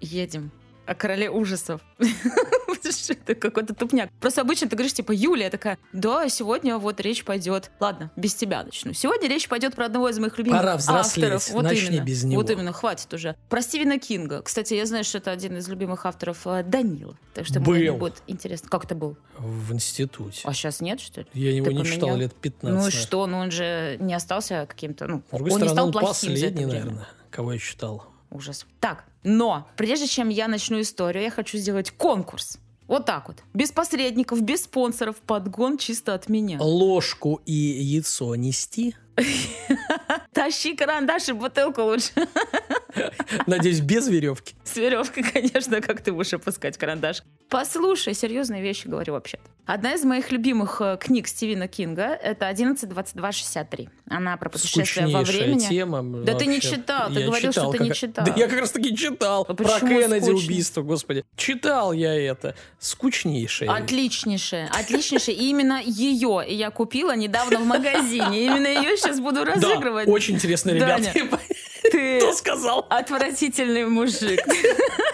[0.03, 0.51] Едем.
[0.85, 1.81] О короле ужасов.
[3.09, 4.11] Это какой-то тупняк.
[4.21, 7.71] Просто обычно ты говоришь, типа, Юлия такая, да, сегодня вот речь пойдет.
[7.81, 8.93] Ладно, без тебя начну.
[8.93, 11.25] Сегодня речь пойдет про одного из моих любимых Пора взрослеть.
[11.25, 11.51] авторов.
[11.51, 12.05] Вот Начни именно.
[12.05, 12.41] без него.
[12.41, 13.37] Вот именно, хватит уже.
[13.49, 14.43] Про Стивена Кинга.
[14.43, 17.17] Кстати, я знаю, что это один из любимых авторов э, Данила.
[17.35, 17.75] Так что Был.
[17.75, 18.69] мне будет интересно.
[18.69, 19.17] Как это был?
[19.39, 20.41] В институте.
[20.45, 21.27] А сейчас нет, что ли?
[21.35, 22.79] Я его Ты не читал лет 15.
[22.81, 23.27] Ну и что?
[23.27, 25.07] Ну он же не остался каким-то...
[25.07, 28.05] Ну, С другой он не стороны, стал он плохим последний, наверное, кого я читал.
[28.31, 28.67] ужас.
[28.81, 32.59] Так, но прежде чем я начну историю, я хочу сделать конкурс.
[32.89, 33.39] Вот так вот.
[33.55, 35.17] Без посредников, без спонсоров.
[35.17, 36.59] Подгон чисто от меня.
[36.61, 38.95] Ложку и яйцо нести.
[40.33, 42.13] Тащи карандаш и бутылку лучше.
[43.47, 44.55] Надеюсь, без веревки.
[44.65, 47.23] С веревкой, конечно, как ты будешь опускать карандаш.
[47.49, 49.43] Послушай, серьезные вещи говорю вообще-то.
[49.67, 53.89] Одна из моих любимых э, книг Стивена Кинга— это «11.22.63».
[54.09, 55.69] Она про путешествие во Скучнейшая времени.
[55.69, 56.03] тема.
[56.25, 56.71] Да ты не вообще.
[56.71, 58.25] читал, ты Я говорил, что ты не как- читал.
[58.27, 59.47] Да я как раз таки читал.
[59.49, 60.35] А Про Кеннеди скучно?
[60.35, 61.25] убийство, господи.
[61.37, 62.57] Читал я это.
[62.81, 63.71] Скучнейшее.
[63.71, 65.37] Отличнейшая, отличнейшая.
[65.37, 68.45] И именно ее я купила недавно в магазине.
[68.47, 70.09] Именно ее сейчас буду разыгрывать.
[70.09, 71.13] очень интересно, ребята.
[71.91, 72.87] Ты Кто сказал?
[72.89, 74.41] отвратительный мужик.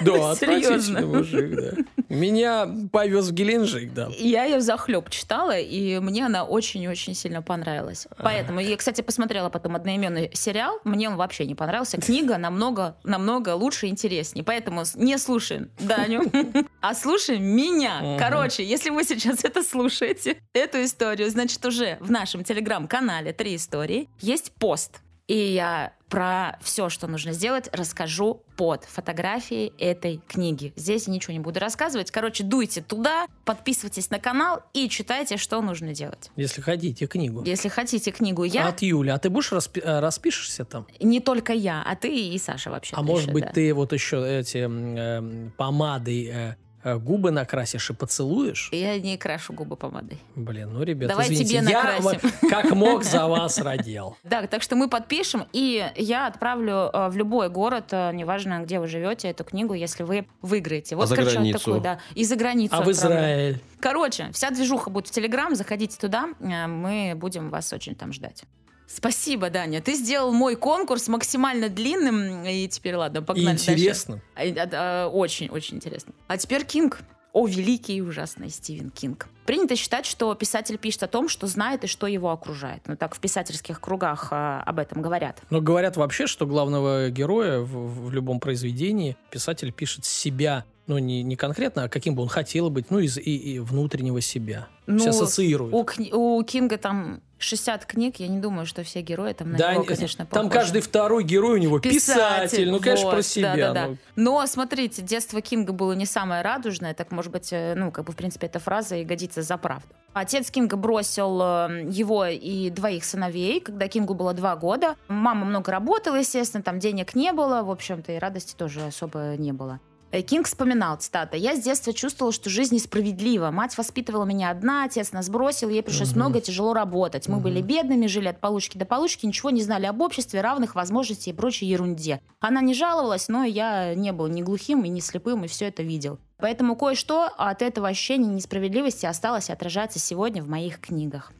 [0.00, 2.04] Да, отвратительный мужик, да.
[2.08, 4.08] Меня повез в Геленджик, да.
[4.16, 8.06] Я ее захлеб читала, и мне она очень-очень сильно понравилась.
[8.18, 10.80] Поэтому я, кстати, посмотрела потом одноименный сериал.
[10.84, 12.00] Мне он вообще не понравился.
[12.00, 14.44] Книга намного, намного лучше и интереснее.
[14.44, 16.22] Поэтому не слушаем Даню,
[16.80, 18.16] а слушаем меня.
[18.18, 24.08] Короче, если вы сейчас это слушаете, эту историю, значит, уже в нашем телеграм-канале «Три истории»
[24.20, 25.00] есть пост.
[25.28, 30.72] И я про все, что нужно сделать, расскажу под фотографией этой книги.
[30.74, 32.10] Здесь я ничего не буду рассказывать.
[32.10, 36.30] Короче, дуйте туда, подписывайтесь на канал и читайте, что нужно делать.
[36.36, 37.42] Если хотите книгу.
[37.44, 39.10] Если хотите книгу я, От Юли.
[39.10, 40.86] А ты будешь распи- э, распишешься там?
[40.98, 42.96] не только я, а ты и Саша вообще.
[42.96, 43.52] А может быть, да.
[43.52, 48.68] ты вот еще эти э, э, губы накрасишь и поцелуешь?
[48.72, 50.18] Я не крашу губы помадой.
[50.36, 52.20] Блин, ну, ребята, Давай извините, тебе я накрасим.
[52.22, 54.16] вот как мог за вас родил.
[54.24, 58.78] Да, так что мы подпишем, и я отправлю э, в любой город, э, неважно, где
[58.80, 60.96] вы живете, эту книгу, если вы выиграете.
[60.96, 61.58] Вот А за короче, границу?
[61.58, 61.98] такой, да.
[62.14, 62.74] И за границу.
[62.76, 62.90] А в.
[62.90, 63.60] Израиль?
[63.80, 68.44] Короче, вся движуха будет в Телеграм, заходите туда, э, мы будем вас очень там ждать.
[68.88, 69.80] Спасибо, Даня.
[69.82, 72.44] Ты сделал мой конкурс максимально длинным.
[72.44, 73.72] И теперь, ладно, И погнали дальше.
[73.72, 74.22] интересно.
[74.34, 76.14] А, а, а, Очень, очень интересно.
[76.26, 77.00] А теперь Кинг.
[77.34, 79.28] О, великий и ужасный Стивен Кинг.
[79.44, 82.82] Принято считать, что писатель пишет о том, что знает и что его окружает.
[82.86, 85.42] Ну, так в писательских кругах а, об этом говорят.
[85.50, 91.22] Но говорят вообще, что главного героя в, в любом произведении писатель пишет себя, ну, не,
[91.22, 94.66] не конкретно, а каким бы он хотел быть, ну, из и, и внутреннего себя.
[94.86, 95.74] Ну, Все ассоциируют.
[95.74, 99.58] У, кни- у Кинга там 60 книг, я не думаю, что все герои там на
[99.58, 100.50] Да, него, не- конечно, там похожи.
[100.60, 102.70] каждый второй герой у него писатель.
[102.70, 103.56] Ну, конечно, вот, про себя.
[103.56, 103.86] да-да-да.
[103.88, 103.96] ну.
[104.16, 108.12] Но смотрите, детство Кинга было не самое радужное, так может быть, э, ну, как бы,
[108.12, 109.88] в принципе, эта фраза и годится за правду.
[110.14, 114.96] Отец Кинга бросил э, его и двоих сыновей, когда Кингу было два года.
[115.06, 119.52] Мама много работала, естественно, там денег не было, в общем-то, и радости тоже особо не
[119.52, 119.78] было.
[120.10, 123.50] Э, Кинг вспоминал, цитата, «Я с детства чувствовал, что жизнь несправедлива.
[123.50, 126.20] Мать воспитывала меня одна, отец нас бросил, ей пришлось Мгм.
[126.20, 127.28] много тяжело работать.
[127.28, 127.42] Мы Мгм.
[127.42, 131.34] были бедными, жили от получки до получки, ничего не знали об обществе, равных возможностей и
[131.34, 132.22] прочей ерунде.
[132.40, 135.82] Она не жаловалась, но я не был ни глухим и ни слепым, и все это
[135.82, 136.18] видел.
[136.38, 141.32] Поэтому кое-что от этого ощущения несправедливости осталось и отражается сегодня в моих книгах.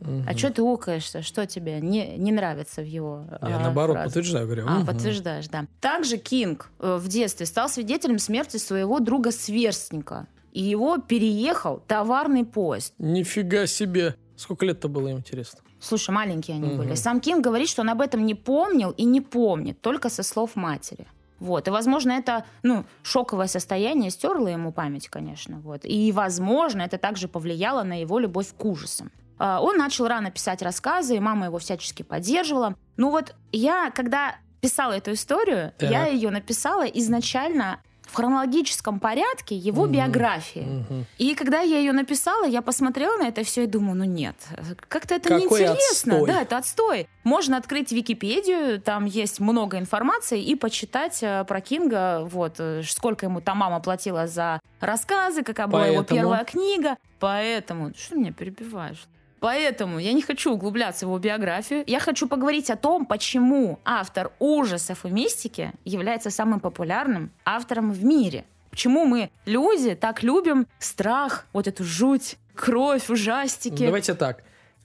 [0.00, 0.26] Мгм.
[0.28, 1.22] А что ты укаешься?
[1.22, 4.12] Что тебе не, не нравится в его Я а, наоборот фразах?
[4.12, 4.66] подтверждаю, говорю.
[4.68, 4.86] А, мгм.
[4.86, 5.66] подтверждаешь, да.
[5.80, 10.26] Также Кинг э, в детстве стал свидетелем смерти своего друга-сверстника.
[10.52, 12.94] И его переехал товарный поезд.
[12.98, 14.14] Нифига себе.
[14.36, 15.60] Сколько лет-то было им, интересно?
[15.80, 16.76] Слушай, маленькие они Мгм.
[16.78, 16.94] были.
[16.94, 20.56] Сам Кинг говорит, что он об этом не помнил и не помнит, только со слов
[20.56, 21.06] матери.
[21.40, 21.66] Вот.
[21.68, 25.60] И, возможно, это ну, шоковое состояние стерло ему память, конечно.
[25.60, 25.80] Вот.
[25.84, 29.10] И, возможно, это также повлияло на его любовь к ужасам.
[29.46, 32.76] А, Он начал рано писать рассказы, и мама его всячески поддерживала.
[32.96, 35.90] Ну вот я, когда писала эту историю, Так.
[35.90, 39.92] я ее написала изначально в хронологическом порядке его Мгм.
[39.92, 40.60] биографии.
[40.60, 41.04] Мгм.
[41.18, 44.36] И когда я ее написала, я посмотрела на это все и думаю, ну нет,
[44.88, 46.14] как-то это Какой неинтересно.
[46.14, 46.26] отстой.
[46.26, 47.08] Да, это отстой.
[47.24, 53.26] Можно открыть Википедию, там есть много информации, и почитать э, про Кинга, вот, э, сколько
[53.26, 56.20] ему там мама платила за рассказы, какая была его Поэтому?
[56.20, 56.96] первая книга.
[57.20, 57.92] Поэтому...
[57.94, 59.06] Что меня перебиваешь?
[59.44, 61.84] Поэтому я не хочу углубляться в его биографию.
[61.86, 68.02] Я хочу поговорить о том, почему автор ужасов и мистики является самым популярным автором в
[68.02, 68.46] мире.
[68.70, 73.84] Почему мы, люди, так любим страх, вот эту жуть, кровь, ужастики.
[73.84, 74.44] Давайте так.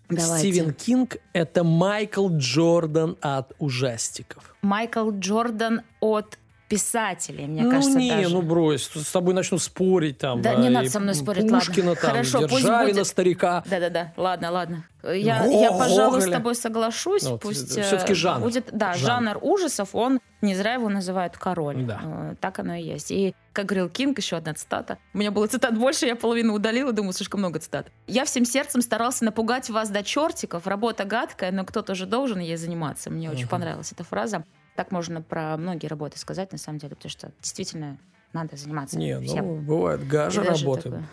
[0.10, 0.40] Давайте.
[0.40, 4.56] Стивен Кинг— это Майкл Джордан от ужастиков.
[4.62, 6.39] Майкл Джордан от
[6.70, 8.30] писателей, мне ну кажется, не, даже.
[8.30, 10.42] ну брось, с тобой начну спорить там.
[10.42, 11.60] Да, а, не надо со мной спорить, ладно.
[11.60, 13.08] Пушкина там, Хорошо, пусть Державина, будет.
[13.08, 13.64] старика.
[13.66, 14.84] Да-да-да, ладно, ладно.
[15.04, 17.24] Я, Го- я, пожалуй, с тобой соглашусь.
[17.24, 18.44] Ну, Пусть э, всё-таки жанр.
[18.44, 19.34] будет, да, Жанр.
[19.34, 19.38] жанр.
[19.42, 21.84] ужасов, он не зря его называют король.
[21.86, 22.00] Да.
[22.04, 23.10] Э, Так оно и есть.
[23.10, 24.98] И как говорил Кинг, еще одна цитата.
[25.14, 27.88] У меня было цитат больше, я половину удалила, думаю, слишком много цитат.
[28.08, 30.68] Я всем сердцем старался напугать вас до чертиков.
[30.68, 33.10] Работа гадкая, но кто-то же должен ей заниматься.
[33.10, 33.50] Мне очень Мгм.
[33.50, 34.44] понравилась эта фраза.
[34.80, 37.98] Так можно про многие работы сказать, на самом деле, потому что действительно
[38.32, 39.46] надо заниматься Не, всем.
[39.46, 41.04] ну, бывает гажа работы, такое,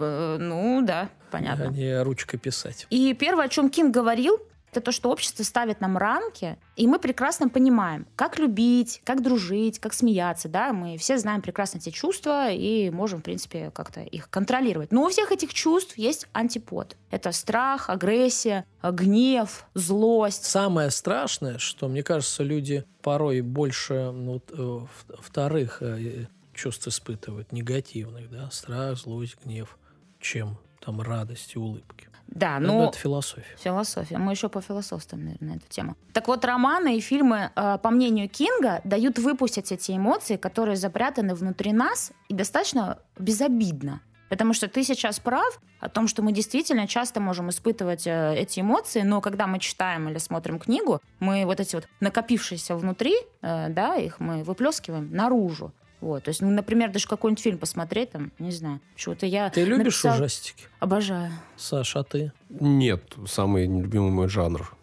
[0.00, 1.66] э, Ну, да, понятно.
[1.66, 2.88] а не ручкой писать.
[2.90, 4.40] И первое, о чем Кинг говорил,
[4.72, 9.78] это то, что общество ставит нам рамки, и мы прекрасно понимаем, как любить, как дружить,
[9.78, 14.30] как смеяться, да, мы все знаем прекрасно эти чувства и можем, в принципе, как-то их
[14.30, 14.90] контролировать.
[14.90, 16.96] Но у всех этих чувств есть антипод.
[17.10, 20.46] Это страх, агрессия, гнев, злость.
[20.46, 24.80] Самое страшное, что, мне кажется, люди порой больше ну, э,
[25.20, 29.76] вторых э, чувств испытывают, негативных, да, страх, злость, гнев,
[30.18, 32.08] чем там радость и улыбки.
[32.34, 33.56] Да, Ну, но это философия.
[33.58, 34.18] Философия.
[34.18, 35.96] Мы еще пофилософствуем, наверное, на эту тему.
[36.12, 41.34] Так вот, романы и фильмы, э, по мнению Кинга, дают выпустить эти эмоции, которые запрятаны
[41.34, 44.00] внутри нас, и достаточно безобидно.
[44.28, 48.60] Потому что ты сейчас прав о том, что мы действительно часто можем испытывать э, эти
[48.60, 53.68] эмоции, но когда мы читаем или смотрим книгу, мы вот эти вот накопившиеся внутри, э,
[53.68, 55.72] да, их мы выплескиваем наружу.
[56.02, 59.62] Вот, то есть, ну, например, даже какой-нибудь фильм посмотреть, там, не знаю, что-то я Ты
[59.64, 60.64] любишь написала- ужастики?
[60.80, 61.30] Обожаю.
[61.56, 62.32] Саша, а ты?
[62.50, 64.74] Нет, самый нелюбимый мой жанр.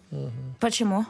[0.60, 1.06] Почему?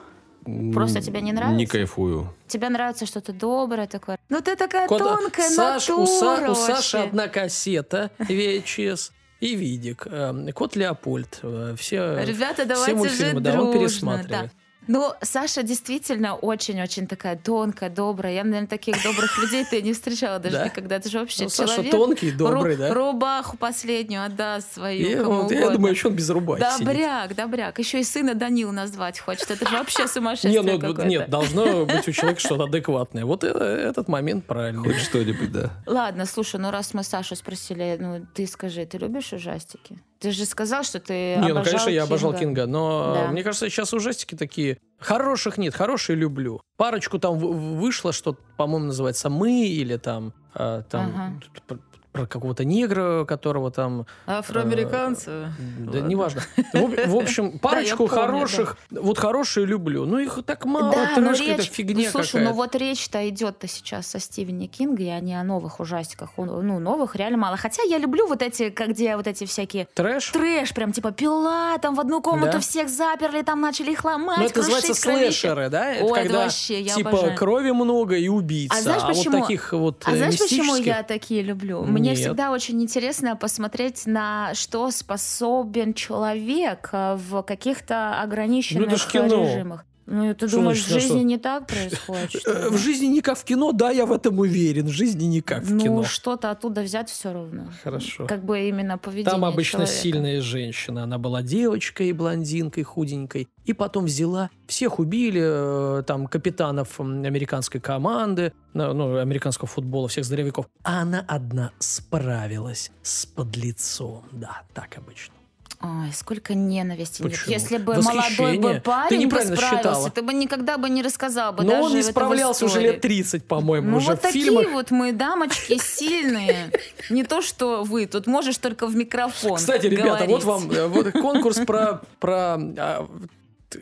[0.73, 1.57] Просто тебе не нравится?
[1.57, 2.33] Не кайфую.
[2.47, 4.17] Тебе нравится что-то доброе такое.
[4.29, 9.55] Ну ты такая Кот- тонкая Саш- у, натура Са- у Саши одна кассета VHS и
[9.55, 10.07] видик.
[10.09, 11.39] Э, Кот Леопольд.
[11.43, 13.79] Э, Все, Ребята, все давайте мультфильмы, жить да, он дружно.
[13.79, 14.29] пересматривает.
[14.29, 14.49] да.
[14.91, 18.33] Ну, Саша действительно очень-очень такая тонкая, добрая.
[18.33, 20.65] Я, наверное, таких добрых людей ты не встречала даже Да?
[20.65, 20.95] никогда.
[20.95, 21.91] Это же вообще Ну, Саша человек.
[21.91, 22.91] тонкий, добрый, да?
[22.91, 25.07] Рубаху последнюю отдаст свою,
[25.51, 26.63] я думаю, что он без рубахи.
[26.79, 27.77] Добряк, добряк.
[27.77, 29.51] Еще и сына Данил назвать хочет.
[29.51, 33.25] Это же вообще сумасшествие Не, ну, нет, должно быть у человека что-то адекватное.
[33.25, 34.91] Вот э- этот момент правильный.
[34.91, 35.69] Хоть что-нибудь, да.
[35.85, 40.01] Ладно, слушай, ну раз мы Сашу спросили, ну ты скажи, ты любишь ужастики?
[40.19, 42.63] Ты же сказал, что ты Не, ну, конечно, я обожал Кинга.
[42.63, 43.27] Кинга, но Да.
[43.31, 44.77] мне кажется, сейчас ужастики такие...
[44.99, 46.61] Хороших нет, хорошие люблю.
[46.75, 51.77] Парочку там вышло, что, по-моему, называется «Мы» или там, э, там Ага.
[52.11, 54.05] Про, какого-то негра, которого там...
[54.25, 55.51] Афроамериканцы.
[55.79, 56.07] Да, Ладно.
[56.07, 56.41] неважно.
[56.73, 60.05] В, в общем, парочку помню, хороших, вот хорошие люблю.
[60.05, 63.67] Ну, их так мало, Да, но какая-то речь, фигня ну, слушай, ну вот речь-то идет-то
[63.67, 66.31] сейчас со Стивени Кинга, и не о новых ужастиках.
[66.37, 67.57] Ну, новых реально мало.
[67.57, 70.29] Хотя я люблю вот эти, как где вот эти всякие Трэш?
[70.31, 72.59] трэш, прям типа пила, там в одну комнату Да?
[72.59, 75.91] всех заперли, там начали их ломать, Ну, это называется слэшеры, да?
[75.93, 77.37] Это Ой, это когда вообще, я типа обожаю.
[77.37, 78.75] крови много и убийца.
[78.77, 79.37] А знаешь, почему?
[79.37, 81.83] вот таких вот А э, знаешь, почему я такие люблю?
[81.99, 82.19] Мне Нет.
[82.19, 89.07] всегда очень интересно посмотреть на что способен человек э, в каких-то ограниченных Ну, это ж
[89.11, 89.43] кино.
[89.45, 89.85] режимах.
[90.11, 91.25] Ну, ты Что думаешь, значит, в жизни что?
[91.25, 92.31] не так происходит?
[92.31, 92.69] что Э?
[92.69, 94.87] В жизни не как в кино, да, я в этом уверен.
[94.87, 96.03] В жизни не как в ну, кино.
[96.03, 97.65] что-то оттуда взять все равно.
[97.83, 98.25] Хорошо.
[98.25, 100.01] Как бы именно поведение Там обычно человека.
[100.01, 101.03] сильная женщина.
[101.03, 103.47] Она была девочкой, блондинкой, худенькой.
[103.65, 110.25] И потом взяла, всех убили, э, там, капитанов американской команды, ну, ну, американского футбола, всех
[110.25, 110.65] здоровяков.
[110.83, 114.23] А она одна справилась с подлецом.
[114.31, 115.35] Да, так обычно.
[115.81, 117.21] Ой, сколько ненависти.
[117.21, 117.31] нет.
[117.31, 117.53] Почему?
[117.53, 118.21] Если бы Восхищение.
[118.21, 120.09] молодой бы Ты парень бы неправильно справился, считала.
[120.11, 123.45] ты бы никогда бы не рассказал бы Но даже он не справлялся уже лет 30,
[123.45, 124.71] по-моему, Ну уже вот в такие фильмах.
[124.71, 126.71] вот мы, дамочки, сильные.
[127.09, 128.07] Не то, что вы.
[128.07, 132.57] Тут можешь только в микрофон Кстати, ребята, вот вам э, конкурс про, про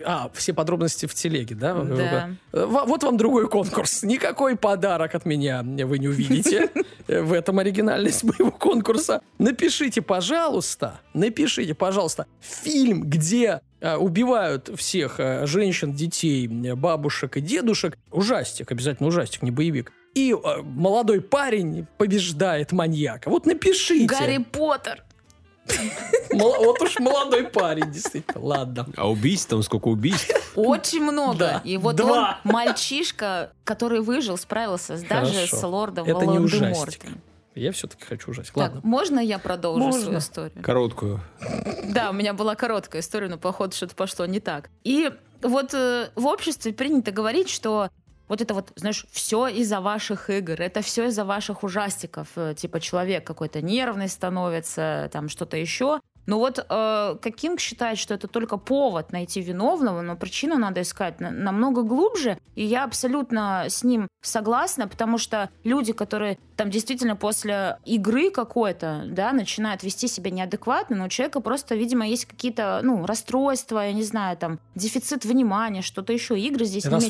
[0.05, 1.73] а, все подробности в телеге, да?
[1.73, 2.29] Да.
[2.53, 4.03] Э, во- Вот вам другой конкурс.
[4.03, 6.69] Никакой подарок от меня вы не увидите.
[7.07, 9.21] Э, В этом оригинальность моего конкурса.
[9.39, 17.41] Напишите, пожалуйста, напишите, пожалуйста, фильм, где э, убивают всех э, женщин, детей, э, бабушек и
[17.41, 17.97] дедушек.
[18.11, 19.91] Ужастик, обязательно ужастик, не боевик.
[20.15, 23.29] И э, молодой парень побеждает маньяка.
[23.29, 24.05] Вот напишите.
[24.05, 25.03] Гарри Поттер.
[26.31, 28.39] Вот уж молодой парень, действительно.
[28.45, 28.85] Ладно.
[28.95, 30.29] А убийств там сколько убийств?
[30.55, 31.37] Очень много.
[31.37, 31.61] Да.
[31.63, 32.39] И вот Два.
[32.43, 37.21] он, мальчишка, который выжил, справился с- даже с лордом Волан-де-Мортом.
[37.55, 38.53] Я все-таки хочу ужастик.
[38.53, 38.81] Так, Ладно.
[38.83, 40.01] можно я продолжу Можно.
[40.01, 40.61] свою историю?
[40.63, 41.19] Короткую.
[41.85, 44.69] Да, у меня была короткая история, но походу что-то пошло не так.
[44.83, 45.09] И
[45.41, 47.89] вот э, в обществе принято говорить, что
[48.27, 52.27] вот это вот, знаешь, все из-за ваших игр, это все из-за ваших ужастиков.
[52.35, 55.99] Э, Типа человек какой-то нервный становится, там что-то еще.
[56.25, 56.63] Но вот э,
[57.21, 61.83] как Кинг считает, что это только повод найти виновного, но причину надо искать на- намного
[61.83, 62.37] глубже.
[62.55, 69.03] И я абсолютно с ним согласна, потому что люди, которые там действительно после игры какой-то,
[69.07, 73.93] да, начинают вести себя неадекватно, но у человека просто, видимо, есть какие-то, ну, расстройства, я
[73.93, 76.37] не знаю, там, дефицит внимания, что-то еще.
[76.37, 77.03] Игры здесь не имеют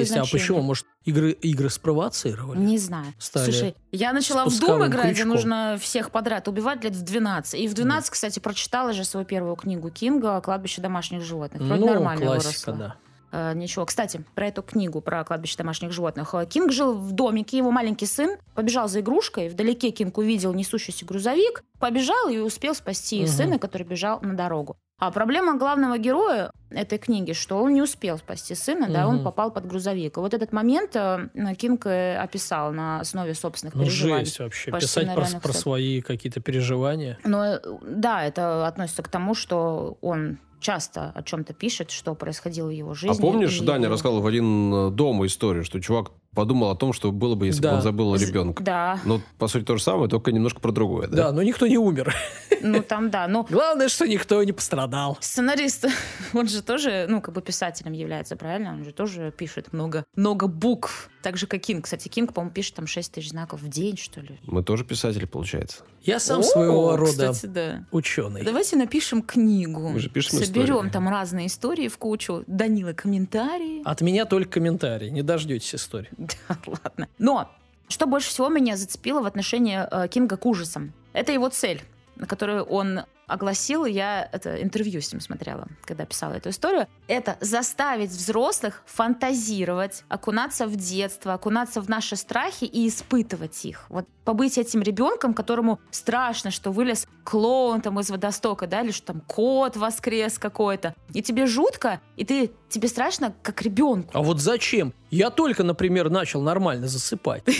[0.00, 0.10] есть.
[0.12, 0.32] А значения.
[0.32, 0.62] почему?
[0.62, 2.58] Может, игры, игры спровоцировали?
[2.58, 3.12] Не знаю.
[3.18, 7.60] Стали Слушай, я начала в Doom играть, где нужно всех подряд убивать лет в 12.
[7.60, 11.62] И в 12, кстати, прочитала же свою первую книгу Кинга «Кладбище домашних животных».
[11.62, 12.74] Вроде ну, нормально классика, выросла.
[12.74, 12.96] да.
[13.32, 13.84] Э, ничего.
[13.86, 16.34] Кстати, про эту книгу, про кладбище домашних животных.
[16.34, 21.04] Э, Кинг жил в домике, его маленький сын побежал за игрушкой, вдалеке Кинг увидел несущийся
[21.04, 23.28] грузовик, побежал и успел спасти Мгм.
[23.28, 24.76] сына, который бежал на дорогу.
[24.98, 29.50] А проблема главного героя этой книги, что он не успел спасти сына, да, он попал
[29.50, 30.16] под грузовик.
[30.16, 34.24] И вот этот момент э, Кинг описал на основе собственных Ну, переживаний.
[34.24, 34.70] жесть вообще.
[34.72, 37.18] Писать про, про свои какие-то переживания.
[37.24, 42.72] Э, да, это относится к тому, что он часто о чем-то пишет, что происходило в
[42.72, 43.20] его А жизни.
[43.20, 47.10] помнишь, и Даня рассказывал в один э, дом историю, что чувак подумал о том, что
[47.10, 47.70] было бы, если Да.
[47.70, 48.62] бы он забыл ребенка.
[48.62, 51.32] Да, Ну, по сути, то же самое, только немножко про другое, Да, да?
[51.32, 52.14] но никто не умер.
[52.62, 55.18] ну там да, но Главное, что никто не пострадал.
[55.20, 55.86] сценарист,
[56.34, 58.70] он же тоже, ну, как бы писателем является, правильно?
[58.72, 61.10] Он же тоже пишет много, много букв.
[61.22, 61.84] Так же, как Кинг.
[61.86, 64.38] Кстати, Кинг, по-моему, пишет там 6 тысяч знаков в день, что ли.
[64.46, 65.82] Мы тоже писатели, получается.
[66.02, 67.84] Я сам О, своего рода Кстати, да.
[67.90, 68.44] ученый.
[68.44, 69.88] Давайте напишем книгу.
[69.88, 70.90] Мы же пишем Соберем истории.
[70.90, 72.44] там разные истории в кучу.
[72.46, 73.82] Данила комментарии.
[73.84, 75.10] От меня только комментарий.
[75.10, 76.10] Не дождетесь истории.
[76.48, 77.08] Да, ладно.
[77.18, 77.50] Но
[77.88, 80.92] что больше всего меня зацепило в отношении э, Кинга к ужасам?
[81.12, 81.82] Это его цель,
[82.16, 83.84] на которую он огласил.
[83.84, 86.86] Я это интервью с ним смотрела, когда писала эту историю.
[87.08, 93.86] Это заставить взрослых фантазировать, окунаться в детство, окунаться в наши страхи и испытывать их.
[93.88, 99.06] Вот побыть этим ребенком, которому страшно, что вылез клоун там из водостока, да, или что
[99.06, 100.94] там кот воскрес какой-то.
[101.12, 104.10] И тебе жутко, и ты, тебе страшно, как ребенку.
[104.12, 104.92] А вот зачем?
[105.10, 107.44] Я только, например, начал нормально засыпать.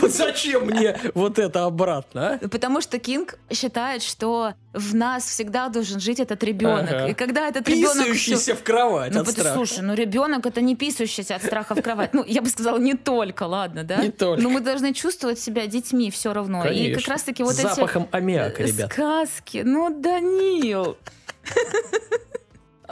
[0.00, 2.48] Вот зачем мне вот это обратно, а?
[2.48, 4.39] Потому что Кинг считает, что
[4.72, 6.90] в нас всегда должен жить этот ребенок.
[6.92, 7.08] Ага.
[7.08, 7.96] И когда этот ребенок...
[7.96, 9.54] Писающийся в кровать Ну, от страха.
[9.54, 12.14] слушай, ну ребенок это не писающийся от страха в кровать.
[12.14, 13.96] Ну, я бы сказала, не только, ладно, да?
[13.96, 14.42] Не только.
[14.42, 16.58] Но мы должны чувствовать себя детьми все равно.
[16.60, 17.12] И как Конечно.
[17.12, 18.92] раз-таки вот С эти запахом аммиака, э, ребят.
[18.92, 19.62] сказки.
[19.64, 20.96] Ну, Данил.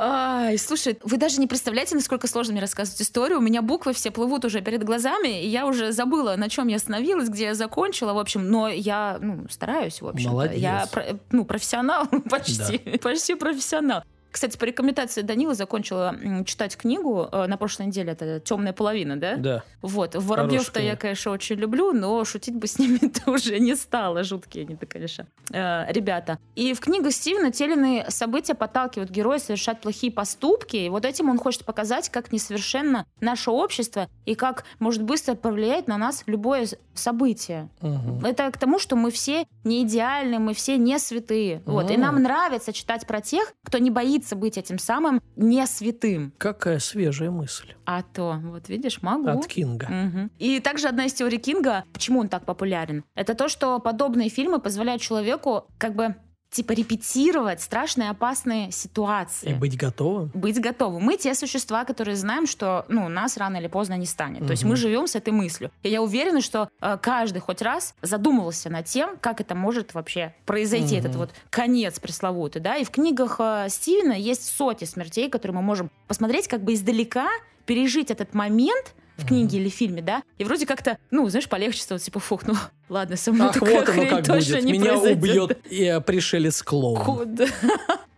[0.01, 3.39] Ай, слушай, вы даже не представляете, насколько сложно мне рассказывать историю.
[3.39, 6.77] У меня буквы все плывут уже перед глазами, и я уже забыла, на чем я
[6.77, 8.49] остановилась, где я закончила, в общем.
[8.49, 10.31] Но я, ну, стараюсь, в общем.
[10.31, 10.61] Молодец.
[10.61, 10.87] Я,
[11.33, 14.05] ну, профессионал почти, почти профессионал.
[14.39, 16.15] Кстати, по рекомендации Данила закончила
[16.47, 18.13] читать книгу э, на прошлой неделе.
[18.13, 19.35] Это «Темная половина», да?
[19.35, 19.65] Да.
[19.83, 20.15] Вот.
[20.15, 24.23] Воробьев-то я, конечно, очень люблю, но шутить бы с ними-то уже не стало.
[24.23, 26.39] Жуткие они-то, конечно, э, ребята.
[26.55, 30.77] И в книгу Стивена те или иные события подталкивают героя совершать плохие поступки.
[30.77, 35.89] И вот этим он хочет показать, как несовершенно наше общество и как может быстро повлиять
[35.89, 37.69] на нас любое событие.
[37.81, 38.25] Мгм.
[38.25, 41.61] Это к тому, что мы все не идеальны, мы все не святые.
[41.67, 41.91] Вот.
[41.91, 42.03] И М.
[42.03, 46.33] нам нравится читать про тех, кто не боится быть этим самым не святым.
[46.39, 47.75] Какая свежая мысль.
[47.85, 49.29] А то, вот видишь, могу.
[49.29, 49.87] От Кинга.
[49.89, 50.31] Мгм.
[50.39, 54.61] И также одна из теорий Кинга, почему он так популярен, это то, что подобные фильмы
[54.61, 56.15] позволяют человеку как бы
[56.51, 59.53] типа репетировать страшные опасные И ситуации.
[59.55, 60.31] быть готовым.
[60.35, 61.03] Быть готовым.
[61.03, 64.47] Мы те существа, которые знаем, что ну, нас рано или поздно не станет.
[64.47, 65.71] То есть мы живем с этой мыслью.
[65.83, 70.35] И я уверена, что э, каждый хоть раз задумывался над тем, как это может вообще
[70.47, 71.07] произойти, Мгм.
[71.07, 72.63] этот вот конец пресловутый.
[72.63, 72.77] Да?
[72.77, 77.29] И в книгах э, Стивена есть сотни смертей, которые мы можем посмотреть как бы издалека,
[77.67, 81.99] пережить этот момент в книге или фильме, да, и вроде как-то, ну, знаешь, полегче стало,
[81.99, 82.55] типа, фух, ну,
[82.89, 84.65] ладно, со мной Ах, такая вот оно как будет.
[84.65, 85.19] не Меня произойдет.
[85.23, 87.39] убьет и э, пришелец клоун.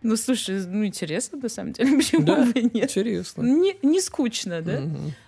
[0.03, 2.89] Ну, слушай, ну, интересно, на самом деле, почему Да, бы нет?
[2.89, 3.43] Интересно.
[3.43, 4.81] Не, не скучно, да?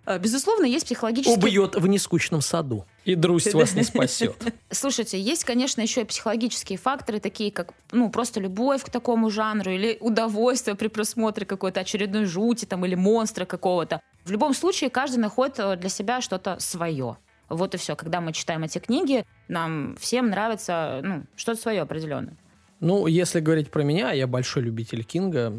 [0.03, 1.37] А, Безусловно, есть психологические...
[1.37, 2.83] Убьет в нескучном саду.
[3.05, 4.35] И друсть вас не спасет.
[4.71, 9.71] Слушайте, есть, конечно, еще и психологические факторы, такие как, ну, просто любовь к такому жанру
[9.71, 14.01] или удовольствие при просмотре какой-то очередной жути там или монстра какого-то.
[14.25, 17.17] В любом случае, каждый находит э, для себя что-то свое.
[17.53, 17.95] Вот и все.
[17.95, 22.35] Когда мы читаем эти книги, нам всем нравится, ну, что-то свое определенное.
[22.79, 25.53] Ну, если говорить про меня, я большой любитель Кинга.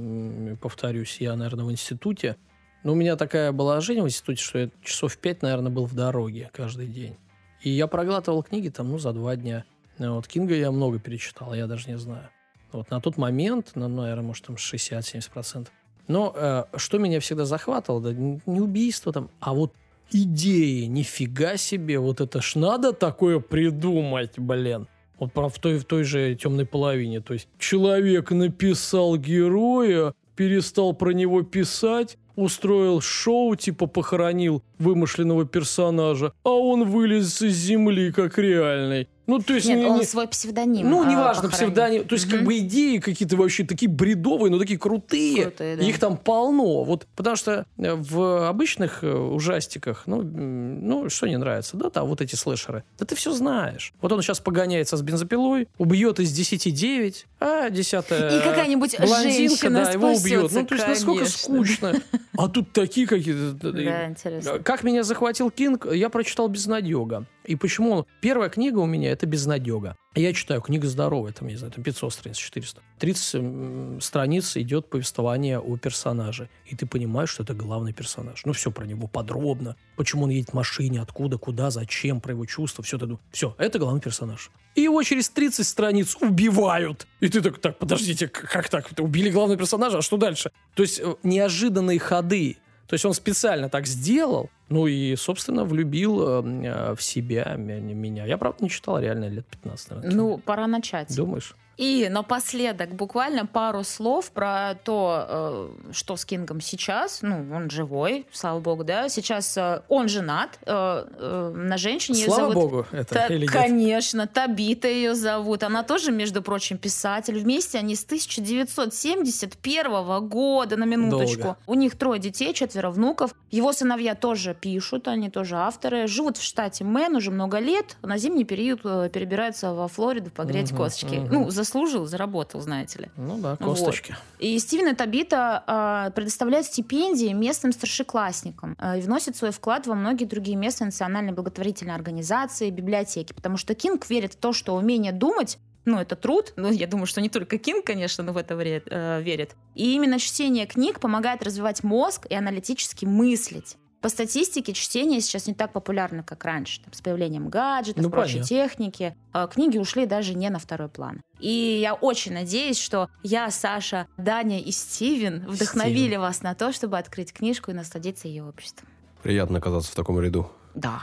[0.61, 2.37] Повторюсь, я, наверное, в институте.
[2.83, 5.95] Но у меня такая была жизнь в институте, что я часов пять, наверное, был в
[5.95, 7.17] дороге каждый день.
[7.63, 9.65] И я проглатывал книги там, ну, за два дня.
[9.99, 12.29] Ну, Вот Кинга я много перечитал, я даже не знаю.
[12.73, 15.69] Вот на тот момент, ну, наверное, может, там 60-70%.
[16.09, 19.73] Но э, что меня всегда захватывало, да, не убийство там, а вот
[20.11, 24.87] идеи, нифига себе, вот это ж надо такое придумать, блин.
[25.19, 27.21] Вот про в той, в той же темной половине.
[27.21, 36.33] То есть человек написал героя, перестал про него писать, устроил шоу, типа похоронил вымышленного персонажа,
[36.43, 39.09] а он вылез из земли как реальный.
[39.27, 39.67] Ну, то есть...
[39.67, 41.73] Нет, не- он не- свой псевдоним ну, а, неважно, похоронил.
[41.75, 42.05] псевдоним.
[42.09, 42.47] То есть, как Мгм.
[42.47, 45.43] бы идеи какие-то вообще такие бредовые, но такие крутые.
[45.45, 45.85] Крутые, да.
[45.85, 46.85] Их там полно.
[46.85, 52.07] Вот, потому что э, в обычных э, ужастиках, ну, ну, что не нравится, да, там
[52.07, 52.85] вот эти слэшеры.
[52.99, 53.93] Да ты все знаешь.
[54.01, 59.23] Вот он сейчас погоняется с бензопилой, убьет из 10 9, а 10 И какая-нибудь блондинка,
[59.23, 60.53] женщина да, его убьет.
[60.53, 61.39] Ну, то есть, насколько конечно.
[61.39, 61.95] скучно.
[62.37, 63.73] А тут такие какие-то...
[63.73, 64.59] Да, интересно.
[64.59, 67.27] Как меня захватил Кинг, я прочитал «Безнадега».
[67.45, 68.07] И почему?
[68.21, 69.97] Первая книга у меня– это «Безнадега».
[70.17, 72.83] Я читаю, книга здоровая, там, не знаю, там 500 страниц, 400.
[73.01, 76.49] 30 м, страниц идет повествование о персонаже.
[76.67, 78.45] И ты понимаешь, что это главный персонаж.
[78.45, 79.75] Ну, все про него подробно.
[79.97, 83.19] Почему он едет в машине, откуда, куда, зачем, про его чувства, все это.
[83.33, 84.53] Все, это главный персонаж.
[84.77, 87.09] И его через 30 страниц убивают.
[87.19, 88.93] И ты так, так, подождите, как так?
[88.99, 90.53] Убили главного персонажа, а что дальше?
[90.75, 92.59] То есть э, неожиданные ходы.
[92.87, 97.99] То есть он специально так сделал, ну и, собственно, влюбил э, э, в себя м-
[97.99, 98.27] меня.
[98.27, 100.17] Я, правда, не читал реально лет 15, наверное.
[100.17, 101.15] Ну, пора начать.
[101.17, 101.55] Думаешь?
[101.77, 107.21] И напоследок буквально пару слов про то, э, что с Кингом сейчас.
[107.23, 109.09] Ну, он живой, слава богу, да.
[109.09, 112.25] Сейчас э, он женат э, на женщине.
[112.25, 113.51] Слава зовут богу, это Та- или нет?
[113.51, 115.63] конечно, Табита ее зовут.
[115.65, 117.39] Она тоже, между прочим, писатель.
[117.39, 121.43] Вместе они с 1971 года, на минуточку.
[121.43, 121.57] Долго.
[121.67, 123.35] У них трое детей, четверо внуков.
[123.51, 126.07] Его сыновья тоже пишут, они тоже авторы.
[126.07, 127.97] Живут в штате Мэн уже много лет.
[128.03, 131.15] На зимний период перебираются во Флориду погреть Мгм, косточки.
[131.17, 131.29] мгм.
[131.33, 133.11] Ну, заслужил, заработал, знаете ли.
[133.17, 133.79] Ну да, Вот.
[133.79, 134.17] косточки.
[134.39, 140.25] И Стивен Табита а, предоставляют стипендии местным старшеклассникам а, и вносят свой вклад во многие
[140.25, 143.33] другие местные национальные благотворительные организации, библиотеки.
[143.33, 146.55] Потому что Кинг верит в то, что умение думать ну, это труд.
[146.57, 149.55] Ну, я думаю, что не только Кинг, конечно, но в это вре- э, верит.
[149.75, 153.77] И именно чтение книг помогает развивать мозг и аналитически мыслить.
[154.05, 156.79] По статистике, чтение сейчас не так популярно, как раньше.
[156.83, 158.49] Там, с появлением гаджетов, Ну, прочей понятно.
[158.49, 159.17] техники.
[159.33, 161.23] а, Книги ушли даже не на второй план.
[161.41, 166.99] И я очень надеюсь, что я, Саша, Даня и Стивен вдохновили вас на то, чтобы
[166.99, 168.87] открыть книжку и насладиться ее обществом.
[169.23, 170.51] Приятно оказаться в таком ряду.
[170.75, 171.01] Да.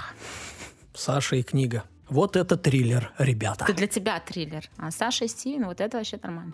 [0.93, 1.85] Саша и книга.
[2.07, 3.63] Вот это триллер, ребята.
[3.63, 4.69] Это для тебя триллер.
[4.77, 6.53] А Саша и Стивен, вот это вообще нормально.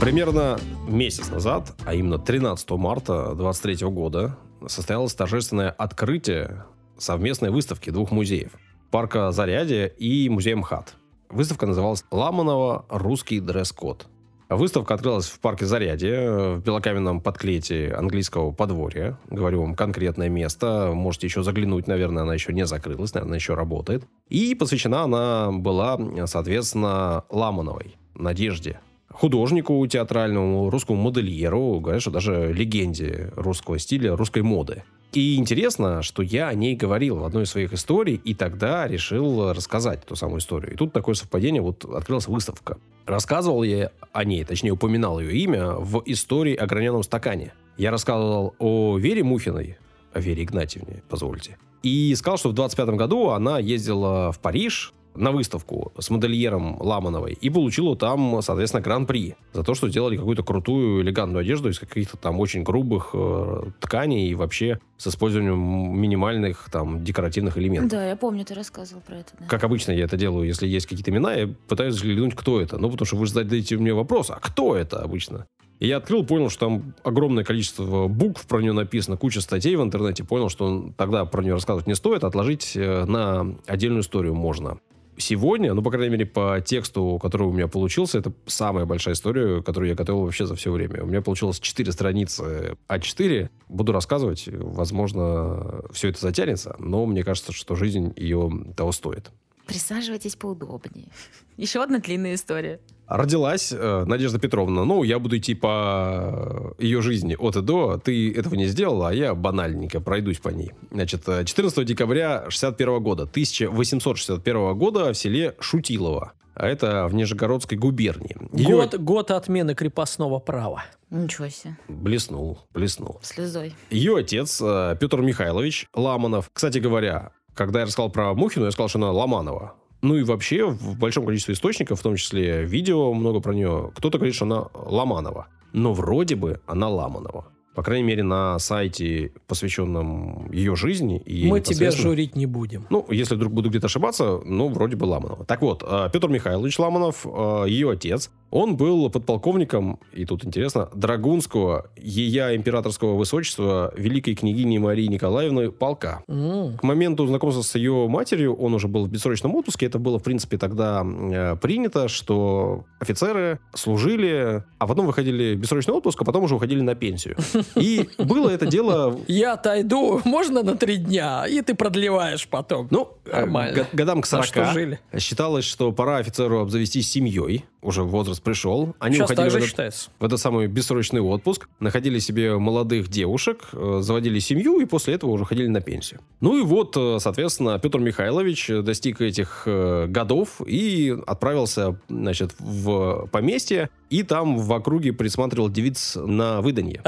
[0.00, 6.64] Примерно месяц назад, а именно 13 марта 23 года, состоялось торжественное открытие
[6.96, 8.52] совместной выставки двух музеев.
[8.90, 10.94] Парка Зарядье и музея МХАТ.
[11.28, 12.86] Выставка называлась «Ламанова.
[12.88, 14.06] Русский дресс-код».
[14.48, 19.18] Выставка открылась в парке Зарядье, в белокаменном подклете английского подворья.
[19.28, 20.92] Говорю вам конкретное место.
[20.94, 24.04] Можете еще заглянуть, наверное, она еще не закрылась, наверное, еще работает.
[24.30, 28.80] И посвящена она была, соответственно, Ламановой, Надежде.
[29.12, 34.84] Художнику театральному, русскому модельеру, говорят, что даже легенде русского стиля, русской моды.
[35.12, 39.52] И интересно, что я о ней говорил в одной из своих историй, и тогда решил
[39.52, 40.72] рассказать ту самую историю.
[40.72, 42.78] И тут такое совпадение, вот открылась выставка.
[43.06, 47.52] Рассказывал я о ней, точнее упоминал ее имя в истории о граненом стакане.
[47.76, 49.78] Я рассказывал о Вере Мухиной,
[50.12, 51.58] о Вере Игнатьевне, позвольте.
[51.82, 57.36] И сказал, что в 25 году она ездила в Париж на выставку с модельером Ламановой
[57.40, 62.16] и получила там, соответственно, гран-при за то, что сделали какую-то крутую элегантную одежду из каких-то
[62.16, 67.90] там очень грубых э, тканей и вообще с использованием минимальных там декоративных элементов.
[67.90, 69.32] Да, я помню, ты рассказывал про это.
[69.38, 69.46] да.
[69.46, 72.78] Как обычно я это делаю, если есть какие-то имена, я пытаюсь взглянуть, кто это.
[72.78, 75.46] Ну, потому что вы же задаете мне вопрос, а кто это обычно?
[75.80, 79.82] И я открыл, понял, что там огромное количество букв про нее написано, куча статей в
[79.82, 80.24] интернете.
[80.24, 84.78] Понял, что тогда про нее рассказывать не стоит, отложить э, на отдельную историю можно.
[85.16, 89.62] Сегодня, ну, по крайней мере, по тексту, который у меня получился, это самая большая история,
[89.62, 91.02] которую я готовил вообще за все время.
[91.02, 93.50] У меня получилось 4 страницы А4.
[93.68, 94.48] Буду рассказывать.
[94.48, 99.30] Возможно, все это затянется, но мне кажется, что жизнь ее того стоит.
[99.70, 101.06] Присаживайтесь поудобнее.
[101.56, 102.80] Еще одна длинная история.
[103.06, 104.84] Родилась э, Надежда Петровна.
[104.84, 107.98] Ну, я буду идти по ее жизни от и до.
[107.98, 110.72] Ты этого не сделала, а я банальненько пройдусь по ней.
[110.90, 116.32] Значит, э, 14 декабря 61 года, 1861 года в селе Шутилово.
[116.54, 118.36] А это в Нижегородской губернии.
[118.52, 120.82] Ее Год, год отмены крепостного права.
[121.10, 121.76] Ничего себе.
[121.88, 123.20] Блеснул, блеснул.
[123.22, 123.74] Слезой.
[123.90, 126.50] Ее отец э, Петр Михайлович Ламанов.
[126.52, 129.74] Кстати говоря, когда я рассказал про Мухину, я сказал, что она Ломанова.
[130.02, 134.18] Ну и вообще в большом количестве источников, в том числе видео много про нее, кто-то
[134.18, 135.48] говорит, что она Ломанова.
[135.72, 137.46] Но вроде бы она Ламанова.
[137.80, 141.16] По крайней мере, на сайте, посвященном ее жизни.
[141.24, 142.84] И Мы тебя журить не будем.
[142.90, 145.46] ну, если вдруг буду где-то ошибаться, ну, вроде бы Ламанова.
[145.46, 150.90] Так вот, э, Петр Михайлович Ламанов, э, ее отец, он был подполковником, и тут интересно,
[150.94, 156.22] Драгунского, ея императорского высочества великой княгини Марии Николаевны полка.
[156.28, 159.86] М, К моменту знакомства с ее матерью он уже был в бессрочном отпуске.
[159.86, 165.94] Это было, в принципе, тогда э, принято, что офицеры служили, а потом выходили в бессрочный
[165.94, 167.36] отпуск, а потом уже уходили на пенсию.
[167.76, 169.18] И было это дело...
[169.28, 172.88] Я отойду, можно на три дня, и ты продлеваешь потом.
[172.90, 173.74] Ну, Нормально.
[173.74, 175.00] г- годам к За 40 что жили?
[175.18, 177.64] считалось, что пора офицеру обзавестись семьей.
[177.82, 178.94] Уже возраст пришел.
[178.98, 180.10] Они Сейчас уходили в этот, считается.
[180.18, 185.30] в этот самый бессрочный отпуск, находили себе молодых девушек, э, заводили семью и после этого
[185.30, 186.20] уже ходили на пенсию.
[186.42, 193.26] Ну и вот, э, соответственно, Петр Михайлович достиг этих э, годов и отправился, значит, в
[193.32, 197.00] поместье и там в округе присматривал девиц на выданье.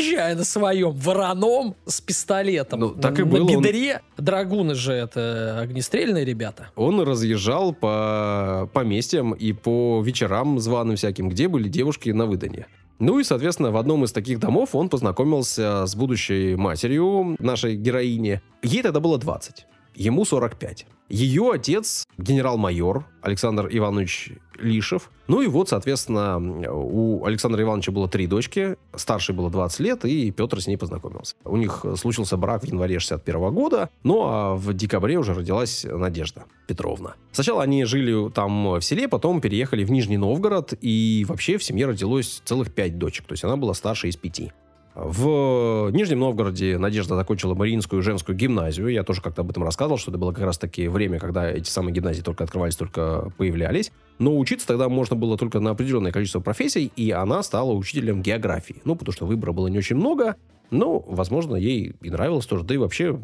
[0.00, 2.80] Разъезжая на своем вороном с пистолетом.
[2.80, 4.00] Ну, так и на было, он- бедре.
[4.16, 6.70] Драгуны же это огнестрельные ребята.
[6.76, 12.66] Он разъезжал по поместьям и по вечерам званым всяким, где были девушки на выданье.
[12.98, 18.40] Ну и, соответственно, в одном из таких домов он познакомился с будущей матерью нашей героини.
[18.62, 20.86] Ей тогда было 20, ему 45.
[21.10, 24.30] Ее отец генерал-майор Александр Иванович
[24.60, 25.10] Лишев.
[25.26, 26.38] Ну и вот, соответственно,
[26.72, 28.76] у Александра Ивановича было три дочки.
[28.94, 31.34] Старшей было 20 лет, и Петр с ней познакомился.
[31.44, 36.44] У них случился брак в январе 61 года, ну а в декабре уже родилась Надежда
[36.68, 37.14] Петровна.
[37.32, 41.86] Сначала они жили там в селе, потом переехали в Нижний Новгород, и вообще в семье
[41.86, 44.52] родилось целых пять дочек, то есть она была старше из пяти.
[44.94, 48.88] В Нижнем Новгороде Надежда закончила Мариинскую женскую гимназию.
[48.88, 51.94] Я тоже как-то об этом рассказывал, что это было как раз-таки время, когда эти самые
[51.94, 53.92] гимназии только открывались, только появлялись.
[54.18, 58.82] Но учиться тогда можно было только на определенное количество профессий, и она стала учителем географии.
[58.84, 60.34] Ну, потому что выбора было не очень много,
[60.70, 62.64] но, возможно, ей и нравилось тоже.
[62.64, 63.20] Да и вообще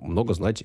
[0.00, 0.64] много знать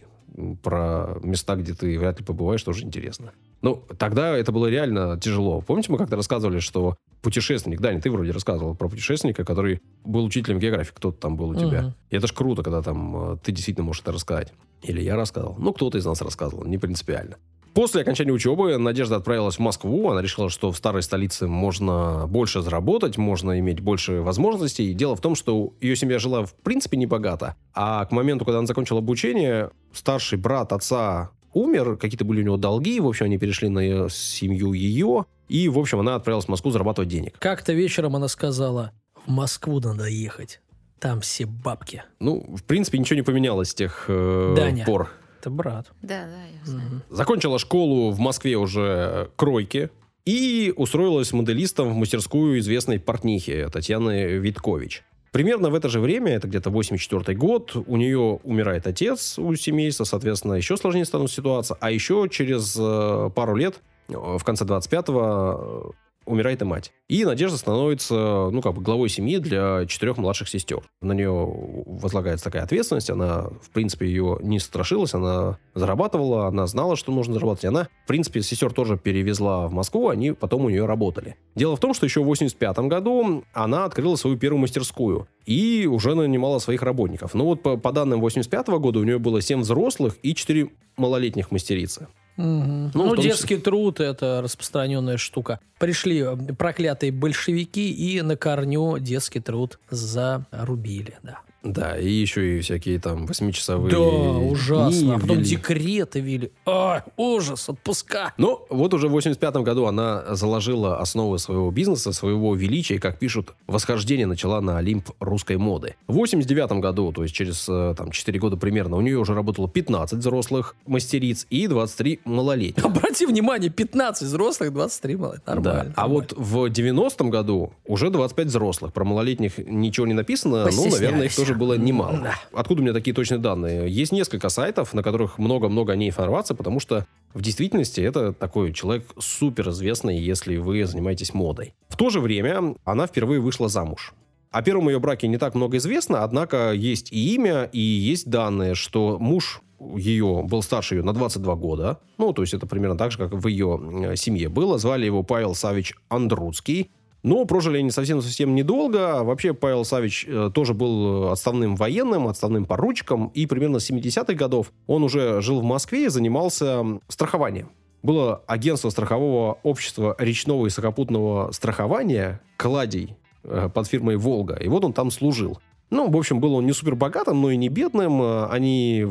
[0.63, 3.31] про места, где ты вряд ли побываешь, тоже интересно.
[3.62, 5.62] Ну, тогда это было реально тяжело.
[5.62, 10.59] Помните, мы как-то рассказывали, что путешественник, Даня, ты вроде рассказывал про путешественника, который был учителем
[10.59, 11.82] географии, кто-то там был у тебя.
[11.84, 11.93] Мгм.
[12.09, 14.53] И это ж круто, когда там э, ты действительно можешь это рассказать.
[14.82, 15.55] Или я рассказывал.
[15.59, 17.38] Ну, кто-то из нас рассказывал, не принципиально.
[17.74, 20.09] После окончания учебы Надежда отправилась в Москву.
[20.09, 24.93] Она решила, что в старой столице можно больше заработать, можно иметь больше возможностей.
[24.93, 27.55] Дело в том, что ее семья жила в принципе небогато.
[27.74, 32.58] А к моменту, когда она закончила обучение, старший брат отца умер, какие-то были у него
[32.58, 36.49] долги, в общем, они перешли на ее- семью ее, и, в общем, она отправилась в
[36.49, 37.38] Москву зарабатывать денег.
[37.39, 38.91] Как-то вечером она сказала,
[39.26, 40.62] в Москву надо ехать.
[40.99, 42.04] Там все бабки.
[42.20, 44.86] Ну, в принципе, ничего не поменялось с тех э, Даня.
[44.86, 45.10] пор.
[45.39, 45.88] Это брат.
[46.04, 46.88] Да, да, я знаю.
[46.88, 47.02] Мгм.
[47.10, 49.89] Закончила школу в Москве уже кройки
[50.26, 55.04] и устроилась моделистом в мастерскую известной портнихи Татьяны Виткович.
[55.32, 60.03] Примерно в это же время, это где-то 84 год, у нее умирает отец у семейства,
[60.03, 61.77] соответственно, еще сложнее становится ситуация.
[61.79, 63.79] А еще через э, пару лет,
[64.09, 66.91] э, в конце 25-го, э, умирает и мать.
[67.07, 70.84] И Надежда становится, ну, как бы главой семьи для четырех младших сестер.
[71.01, 76.95] На нее возлагается такая ответственность, она, в принципе, ее не страшилась, она зарабатывала, она знала,
[76.95, 77.65] что нужно зарабатывать.
[77.65, 81.36] Она, в принципе, сестер тоже перевезла в Москву, они потом у нее работали.
[81.55, 86.15] Дело в том, что еще в 85 году она открыла свою первую мастерскую и уже
[86.15, 87.34] нанимала своих работников.
[87.34, 90.69] Ну вот по, по данным 85 года у нее было 7 взрослых и 4
[91.02, 92.08] малолетних мастерицы.
[92.38, 92.91] Мгм.
[92.93, 95.60] Ну, Ну, детский труд– это распространенная штука.
[95.80, 101.39] Пришли э, проклятые большевики и на корню детский труд зарубили, да.
[101.64, 105.16] Да, и еще и всякие там восьмичасовые Да, ужасно.
[105.16, 105.49] А потом ввели.
[105.49, 106.51] декреты ввели.
[106.66, 108.34] А, ужас, отпуска.
[108.38, 113.20] Но вот уже в 85 году она заложила основы своего бизнеса, своего величия, и, как
[113.20, 115.95] пишут, восхождение начала на Олимп русской моды.
[116.07, 119.70] В 89 году, то есть через э, там, 4 года примерно, у нее уже работало
[119.70, 122.84] 15 взрослых мастериц и 23 малолетних.
[122.84, 125.41] Обрати внимание, 15 взрослых, 23 малых.
[125.45, 125.55] Да.
[125.55, 125.93] Нормально.
[125.95, 128.93] А вот в 90-м году уже 25 взрослых.
[128.93, 131.51] Про малолетних ничего не написано, но, наверное, их Постеснялись.
[131.52, 132.20] Тоже было немало.
[132.24, 132.36] Да.
[132.54, 133.89] Откуда у меня такие точные данные?
[133.89, 138.74] Есть несколько сайтов, на которых много-много о ней информации, потому что в действительности это такой
[138.74, 141.74] человек суперизвестный, если вы занимаетесь модой.
[141.89, 144.14] В то же время она впервые вышла замуж.
[144.52, 148.76] О первом ее браке не так много известно, однако есть и имя, и есть данные,
[148.76, 149.62] что муж
[149.95, 151.99] ее был старше ее на 22 года.
[152.18, 153.80] Ну, то есть это примерно так же, как в ее
[154.12, 154.78] э, семье было.
[154.78, 156.91] Звали его Павел Савич Андруцкий.
[157.24, 159.24] Но прожили они совсем-совсем недолго.
[159.24, 163.28] Вообще Павел Савич э, тоже был э, отставным военным, отставным поручиком.
[163.36, 167.69] И примерно с 70-х годов он уже жил в Москве и занимался страхованием.
[168.01, 174.55] Было агентство страхового общества речного и сухопутного страхования «Кладий» э, под фирмой «Волга».
[174.55, 175.59] И вот он там служил.
[175.91, 178.49] Ну, в общем, был он не супер богатым, но и не бедным.
[178.49, 179.05] Они,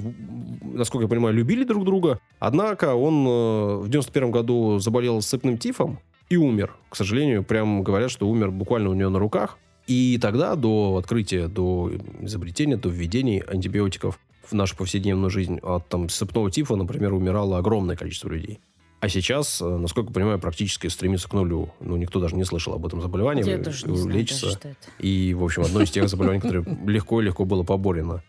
[0.62, 2.18] насколько я понимаю, любили друг друга.
[2.40, 6.00] Однако он в 91 году заболел сыпным тифом
[6.30, 6.76] и умер.
[6.88, 9.58] К сожалению, прям говорят, что умер буквально у нее на руках.
[9.86, 16.08] И тогда, до открытия, до изобретения, до введения антибиотиков в нашу повседневную жизнь от там,
[16.08, 18.60] сыпного тифа, например, умирало огромное количество людей.
[19.00, 21.72] А сейчас, э, насколько я понимаю, практически стремится к нулю.
[21.80, 23.48] Ну, никто даже не слышал об этом заболевании.
[23.48, 24.46] Я тоже не знаю лечится.
[24.46, 24.78] даже, что это.
[24.98, 28.22] И, в общем, одно из тех заболеваний, которое легко и легко было поборено.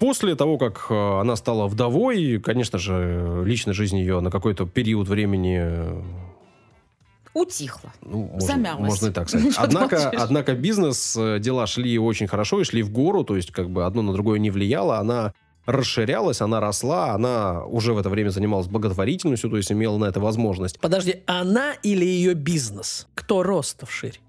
[0.00, 5.08] После того, как э, она стала вдовой, конечно же, личная жизнь ее на какой-то период
[5.08, 6.29] времени
[7.34, 7.92] Утихла.
[8.02, 8.88] ну, можно, Замялась.
[8.88, 9.54] можно и так сказать.
[9.58, 13.70] Однако, однако бизнес, э, дела шли очень хорошо и шли в гору, то есть как
[13.70, 15.32] бы одно на другое не влияло, она
[15.66, 20.18] расширялась, она росла, она уже в это время занималась благотворительностью, то есть имела на это
[20.20, 20.80] возможность.
[20.80, 23.06] Подожди, она или ее бизнес?
[23.14, 24.20] Кто рос-то вширь?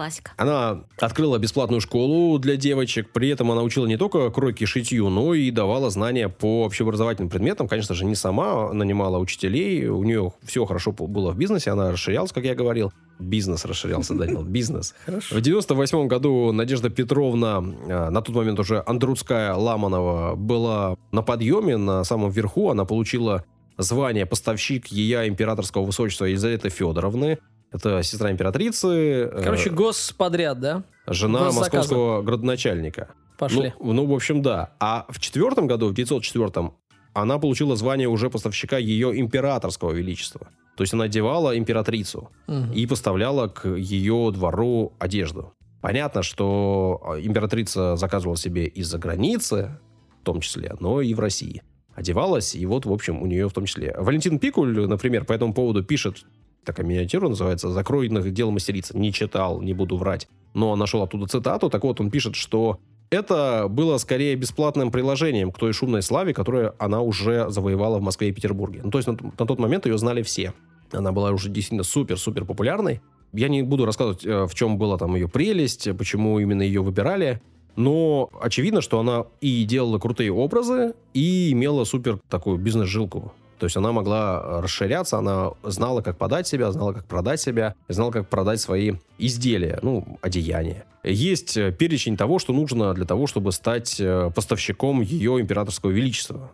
[0.00, 0.32] Классика.
[0.38, 5.10] Она открыла бесплатную школу для девочек, при этом она учила не только кройке и шитью,
[5.10, 7.68] но и давала знания по общеобразовательным предметам.
[7.68, 12.32] Конечно же, не сама нанимала учителей, у нее все хорошо было в бизнесе, она расширялась,
[12.32, 12.94] как я говорил.
[13.18, 14.94] Бизнес расширялся, Данил, бизнес.
[15.04, 15.34] Хорошо.
[15.34, 21.76] В 98 году Надежда Петровна, а, на тот момент уже Андрудская Ламанова, была на подъеме,
[21.76, 22.70] на самом верху.
[22.70, 23.44] Она получила
[23.76, 27.38] звание поставщик Ея императорского высочества Елизаветы Федоровны.
[27.72, 28.88] Это сестра императрицы.
[28.88, 30.82] э, Короче, господряд, да?
[31.06, 31.60] жена госзаказа.
[31.76, 33.10] московского градоначальника.
[33.38, 33.72] Пошли.
[33.80, 34.74] Ну, ну, в общем, да.
[34.80, 36.72] А в четвертом году, в 904
[37.14, 40.48] она получила звание уже поставщика ее императорского величества.
[40.76, 42.72] То есть она одевала императрицу Мгм.
[42.72, 45.52] и поставляла к ее двору одежду.
[45.80, 49.78] Понятно, что а, императрица заказывала себе из-за границы,
[50.20, 51.62] в том числе, но и в России.
[51.94, 53.94] Одевалась, и вот, в общем, у нее в том числе.
[53.98, 56.24] Валентин Пикуль, например, по этому поводу пишет,
[56.64, 58.96] такая миниатюра называется «Закройных дел мастерица».
[58.96, 61.70] Не читал, не буду врать, но нашел оттуда цитату.
[61.70, 62.78] Так вот, он пишет, что
[63.10, 68.28] это было скорее бесплатным приложением к той шумной славе, которую она уже завоевала в Москве
[68.28, 68.82] и Петербурге.
[68.84, 70.54] Ну, то есть на, на тот момент ее знали все.
[70.92, 73.00] Она была уже действительно супер-супер популярной.
[73.32, 77.40] Я не буду рассказывать, э, в чем была там ее прелесть, почему именно ее выбирали.
[77.76, 83.32] Но очевидно, что она и делала крутые образы, и имела супер такую бизнес-жилку.
[83.60, 87.74] То есть она могла э, расширяться, она знала, как подать себя, знала, как продать себя,
[87.88, 90.86] знала, как продать свои изделия, ну, одеяния.
[91.04, 96.50] Есть э, перечень того, что нужно для того, чтобы стать э, поставщиком ее императорского величества.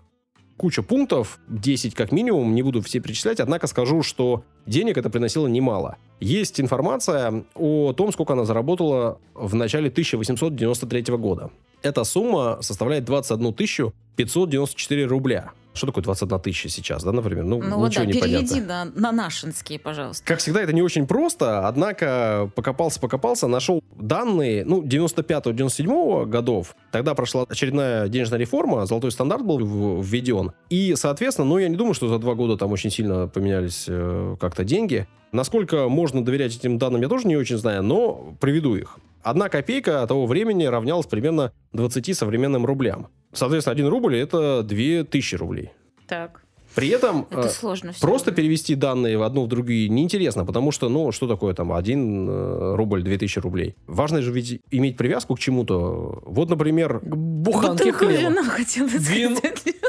[0.56, 5.46] Куча пунктов, 10 как минимум, не буду все перечислять, однако скажу, что денег это приносило
[5.46, 5.98] немало.
[6.18, 11.50] Есть информация о том, сколько она заработала в начале 1893 года.
[11.82, 15.52] Эта сумма составляет 21 594 рубля.
[15.76, 17.44] Что такое 21 тысяча сейчас, да, например?
[17.44, 18.48] Ну, Ну ничего да, не понятно.
[18.48, 20.24] переведи на, на нашинские, пожалуйста.
[20.26, 26.74] Как всегда, это не очень просто, однако покопался-покопался, нашел данные, ну, 95-97 годов.
[26.90, 30.52] Тогда прошла очередная денежная реформа, золотой стандарт был введен.
[30.70, 34.36] И, соответственно, ну, я не думаю, что за два года там очень сильно поменялись э,
[34.40, 35.06] как-то деньги.
[35.32, 38.98] Насколько можно доверять этим данным, я тоже не очень знаю, но приведу их.
[39.22, 43.08] Одна копейка того времени равнялась примерно 20 современным рублям.
[43.36, 45.72] Соответственно, один рубль– это 2000 рублей.
[46.06, 46.42] Так.
[46.76, 47.94] При этом Это э, сложно.
[48.02, 52.28] Просто перевести данные в одну в другие неинтересно, потому что, ну, что такое там один
[52.28, 53.76] э, рубль, 2000 рублей?
[53.86, 56.20] Важно же ведь иметь привязку к чему-то.
[56.26, 58.44] Вот, например, К буханке хлеба.
[58.44, 59.38] хотела Вин-.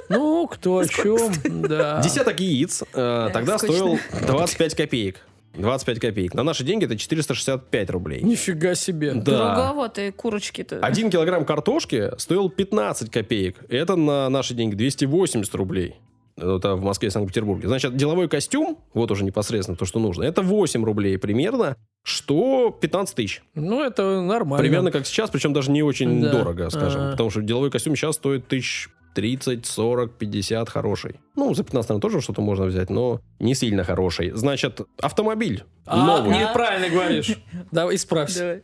[0.07, 2.01] Ну, кто о чем, да.
[2.01, 3.75] десяток яиц э, тогда скучно.
[3.75, 5.27] стоил 25 копеек.
[5.57, 6.33] 25 копеек.
[6.33, 8.21] На наши деньги это 465 рублей.
[8.21, 9.13] Нифига себе.
[9.13, 9.21] Да.
[9.21, 10.79] Дороговатые курочки-то.
[10.79, 13.57] Один килограмм картошки стоил 15 копеек.
[13.69, 15.95] Это на наши деньги 280 рублей.
[16.37, 17.67] Это в Москве и Санкт-Петербурге.
[17.67, 23.15] Значит, деловой костюм, вот уже непосредственно то, что нужно, это 8 рублей примерно, что 15
[23.15, 23.41] тысяч.
[23.55, 24.61] Ну, это нормально.
[24.61, 26.31] Примерно как сейчас, причем даже не очень Да.
[26.31, 27.01] дорого, скажем.
[27.01, 27.11] Ага.
[27.13, 28.87] Потому что деловой костюм сейчас стоит тысяч
[29.17, 31.15] 30, 40, 50 хороший.
[31.35, 34.29] Ну, за 15, наверное, тоже что-то можно взять, но не сильно хороший.
[34.29, 36.37] Значит, автомобиль А, новый.
[36.37, 37.35] неправильно говоришь.
[37.71, 38.61] Давай, исправься.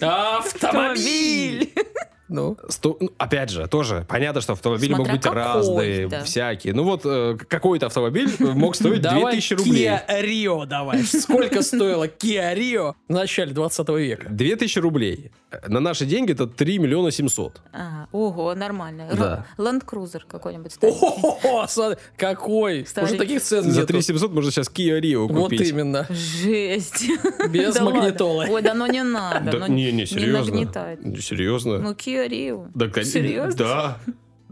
[0.00, 1.72] Автомобиль!
[2.28, 6.24] Ну, Сто- ну, Опять же, тоже понятно, что автомобили Смотря могут быть какой, разные, да.
[6.24, 6.72] всякие.
[6.72, 9.86] Ну вот э, какой-то автомобиль мог стоить давай 2000 рублей.
[9.88, 11.02] Kia Rio давай.
[11.02, 14.30] Сколько стоила Kia Rio в начале 20 века?
[14.30, 15.30] 2000 рублей.
[15.68, 17.60] На наши деньги это 3 миллиона 700.
[17.72, 18.08] Ага.
[18.12, 19.08] Ого, нормально.
[19.16, 19.46] Да.
[19.58, 20.76] Ленд Крузер какой-нибудь.
[20.82, 22.86] О, смотри, какой!
[22.86, 23.14] Старенький.
[23.14, 23.86] Уже таких цен За нету.
[23.92, 25.68] 3 700 можно сейчас Kia Rio Вот купить.
[25.68, 26.06] именно.
[26.10, 27.04] Жесть.
[27.50, 28.00] Без Да ладно.
[28.00, 28.46] магнитолы.
[28.50, 29.50] Ой, да ну не надо.
[29.52, 30.52] Да, ну, не, не, серьезно.
[30.52, 31.00] нагнетает.
[31.22, 31.78] Серьезно?
[31.78, 32.68] Ну, Kia Rio.
[32.74, 33.12] да, конечно.
[33.12, 33.56] серьезно?
[33.58, 33.98] Да,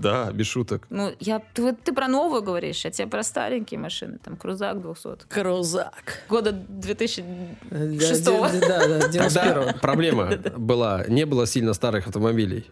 [0.00, 0.86] да, без шуток.
[0.90, 5.28] Ну, я, ты, ты про новую говоришь, я тебе про старенькие машины, там, Крузак 200.
[5.28, 6.24] Крузак.
[6.28, 7.24] Года 2000...
[7.70, 7.78] Да,
[8.60, 12.70] Да, да, Тогда 91 проблема была, не было сильно старых автомобилей.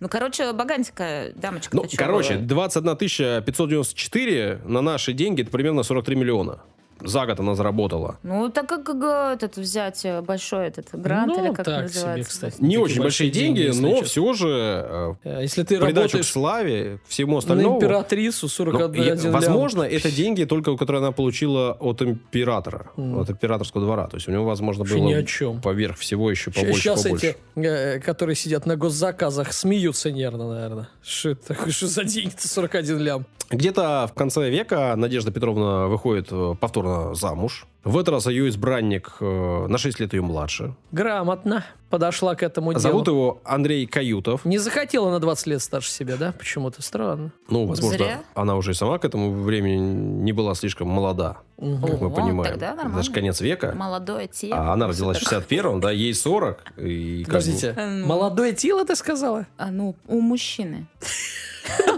[0.00, 1.74] Ну, короче, багантика дамочка.
[1.74, 6.60] Ну, короче, 21 594 на наши деньги это примерно 43 миллиона.
[7.00, 11.44] За год она заработала Ну, так как э, этот взять э, большой этот грант, Ну,
[11.44, 12.30] или как так себе, называется?
[12.30, 12.54] кстати.
[12.60, 14.06] не Такие очень большие деньги, если но честно.
[14.06, 17.76] все же Э, Если ты придачу к работаешь славе, всему на остальному.
[17.76, 19.32] императрицу Ну, 41 я- лям.
[19.32, 23.18] возможно, это деньги только, которые она получила от императора, Мгм.
[23.20, 24.06] от императорского двора.
[24.08, 25.60] То есть у него, возможно, Вообще было ни о чем.
[25.60, 27.36] поверх всего еще побольше, Сейчас побольше.
[27.56, 30.88] эти, которые сидят на госзаказах, смеются нервно, наверное.
[31.02, 31.70] Что это?
[31.70, 33.26] Что за деньги-то 41 лям?
[33.50, 36.54] Где-то в конце века Надежда Петровна выходит э,
[36.84, 37.66] повторно замуж.
[37.84, 40.74] В этот раз ее избранник э, на 6 лет ее младше.
[40.90, 43.16] Грамотно подошла к этому Зовут делу.
[43.16, 44.44] его Андрей Каютов.
[44.46, 46.32] Не захотела на 20 лет старше себя, да?
[46.32, 47.30] Почему-то странно.
[47.48, 48.22] Ну, возможно, Зря.
[48.34, 49.76] она уже и сама к этому времени
[50.22, 51.86] не была слишком молода, Мгм.
[51.86, 52.52] как мы О, понимаем.
[52.52, 53.02] тогда Это нормально.
[53.02, 53.74] же конец века.
[53.76, 54.56] Молодое тело.
[54.56, 56.72] А она родилась в 61-м, да, ей 40.
[56.78, 58.06] И Подождите, Ну.
[58.06, 59.46] молодое тело ты сказала?
[59.58, 60.86] А, ну, у мужчины.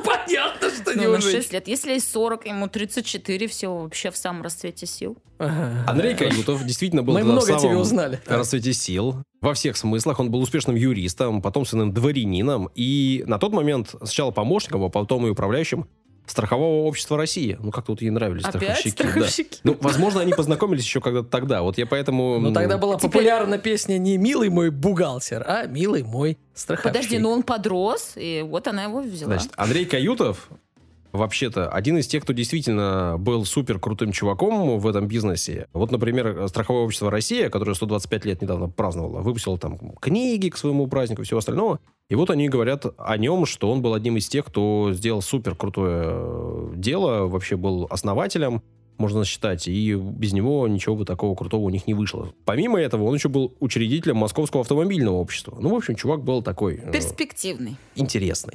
[0.05, 1.69] Понятно, что Ну, на 6 лет.
[1.69, 5.17] Если ей 40, ему 34, все вообще в самом расцвете сил.
[5.87, 8.21] Андрей Каютов действительно был Мы много тебе самом узнали.
[8.27, 9.17] расцвете сил.
[9.41, 10.19] Во всех смыслах.
[10.21, 12.71] Он был успешным юристом, потомственным дворянином.
[12.75, 15.87] И на тот момент сначала помощником, а потом и управляющим
[16.27, 17.57] страхового общества России.
[17.61, 18.97] Ну, как-то вот ей нравились Опять страховщики.
[19.03, 19.09] да.
[19.11, 19.59] страховщики?
[19.63, 21.63] Ну, возможно, они познакомились еще когда-то тогда.
[21.63, 22.41] Вот я поэтому...
[22.41, 26.93] Но м, тогда была Теперь- популярна песня не «Милый мой бухгалтер», а «Милый мой страховщик».
[26.95, 29.35] Подожди, ну он подрос, и вот она его взяла.
[29.35, 30.49] Значит, Андрей Каютов
[31.13, 35.67] вообще-то один из тех, кто действительно был супер крутым чуваком в этом бизнесе.
[35.73, 40.87] Вот, например, страховое общество «Россия», которое 125 лет недавно праздновало, выпустило там книги к своему
[40.87, 41.81] празднику и всего остального.
[42.09, 45.57] И вот они говорят о нем, что он был одним из тех, кто сделал супер
[45.57, 48.63] крутое э, дело, вообще был основателем,
[48.99, 52.33] можно считать, и без него ничего бы такого крутого у них не вышло.
[52.45, 55.57] Помимо этого, он еще был учредителем Московского автомобильного общества.
[55.61, 57.77] Ну, в общем, чувак был такой э, Перспективный.
[57.95, 58.55] интересный.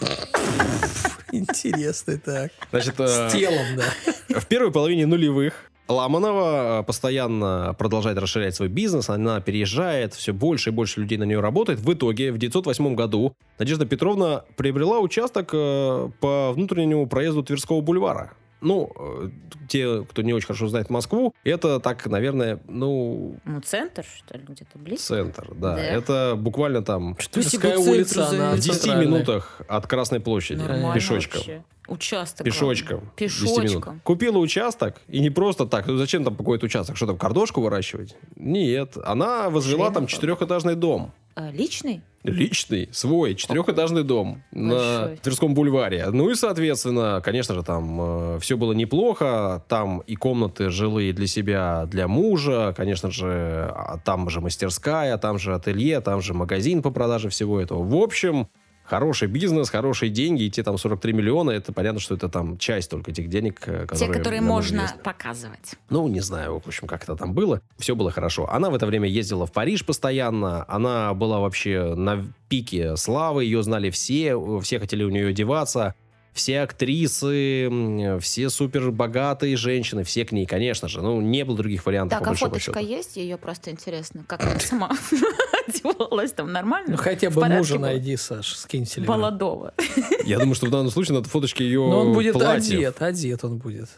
[1.32, 2.50] Интересно так.
[2.70, 4.40] Значит, С э, телом, да.
[4.40, 10.70] в первой половине нулевых Ламанова э, постоянно продолжает расширять свой бизнес, она переезжает, все больше
[10.70, 11.80] и больше людей на нее работает.
[11.80, 18.32] В итоге в 908 году Надежда Петровна приобрела участок э, по внутреннему проезду Тверского бульвара.
[18.60, 19.30] Ну, э,
[19.68, 24.44] те, кто не очень хорошо знает Москву, это так, наверное, ну, Ну, центр, что ли,
[24.46, 25.06] где-то близко.
[25.06, 25.76] центр, да.
[25.76, 25.82] Да.
[25.82, 29.06] Это буквально там Спасибо Тверская улица, она в 10 центральная.
[29.06, 30.58] минутах от Красной площади.
[30.60, 31.38] Нормально Пешочком.
[31.38, 31.62] вообще.
[31.88, 32.44] Участок.
[32.44, 32.98] Пешочком.
[33.00, 33.12] главное.
[33.16, 33.62] 10 минут.
[33.62, 34.00] Пешочком.
[34.04, 35.86] Купила участок, и не просто так.
[35.88, 36.96] Ну, зачем там какой-то участок?
[36.96, 38.16] Что там, картошку выращивать?
[38.36, 38.96] Нет.
[39.04, 41.12] Она возвела Шейный там четырехэтажный дом.
[41.40, 42.02] А, личный?
[42.22, 45.16] Личный, свой, четырехэтажный дом на Большой.
[45.22, 46.10] Тверском бульваре.
[46.10, 49.64] Ну и, соответственно, конечно же, там все было неплохо.
[49.68, 52.74] Там и комнаты жилые для себя, для мужа.
[52.76, 57.58] Конечно же, а там же мастерская, там же ателье, там же магазин по продаже всего
[57.58, 57.82] этого.
[57.82, 58.48] В общем,
[58.90, 60.42] хороший бизнес, хорошие деньги.
[60.42, 63.86] И те там 43 миллиона, это понятно, что это там часть только этих денег, э,
[63.86, 65.02] которые Те, которые можно известны.
[65.02, 65.74] показывать.
[65.88, 67.62] Ну, не знаю, в общем, как это там было.
[67.78, 68.50] Все было хорошо.
[68.50, 70.64] Она в это время ездила в Париж постоянно.
[70.68, 73.44] Она была вообще на пике славы.
[73.44, 74.36] Ее знали все.
[74.60, 75.94] Все хотели у нее одеваться.
[76.32, 81.02] Все актрисы, все супер богатые женщины, все к ней, конечно же.
[81.02, 82.86] Ну, не было других вариантов, Так, по а фоточка счету.
[82.86, 83.16] есть?
[83.16, 84.24] Ее просто интересно.
[84.26, 84.90] Как она сама
[85.68, 86.92] одевалась там нормально?
[86.92, 89.18] Ну хотя бы мужа найди, Саш, скинь телефон.
[89.20, 89.74] Молодого.
[90.24, 93.58] Я думаю, что в данном случае надо фоточки ее Но он будет одет, одет он
[93.58, 93.88] будет.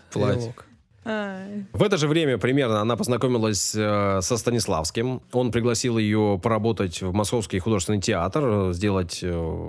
[1.04, 1.66] Ай.
[1.72, 5.20] В это же время примерно она познакомилась э, со Станиславским.
[5.32, 9.62] Он пригласил ее поработать в Московский художественный театр, э, сделать э,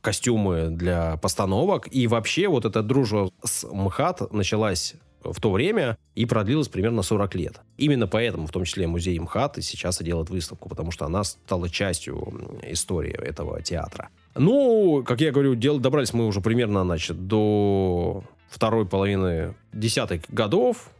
[0.00, 1.88] костюмы для постановок.
[1.90, 7.34] И вообще вот эта дружба с МХАТ началась в то время и продлилась примерно 40
[7.34, 7.60] лет.
[7.76, 11.24] Именно поэтому, в том числе, музей МХАТ и сейчас и делает выставку, потому что она
[11.24, 14.08] стала частью истории этого театра.
[14.34, 20.90] Ну, как я говорю, дел, добрались мы уже примерно, значит, до второй половины десятых годов.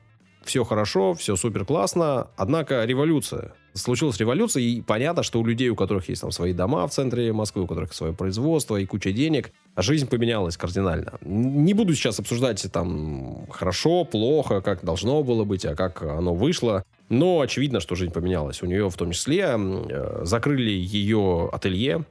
[0.45, 2.29] Все хорошо, все супер классно.
[2.37, 3.55] Однако революция.
[3.75, 7.33] Случилась революция, и понятно, что у людей, у которых есть там свои дома в центре
[7.33, 11.19] Москвы, у которых свое производство и куча денег, жизнь поменялась кардинально.
[11.21, 16.85] Не буду сейчас обсуждать там хорошо, плохо, как должно было быть, а как оно вышло.
[17.09, 18.63] Но очевидно, что жизнь поменялась.
[18.63, 22.05] У нее в том числе э, закрыли ее ателье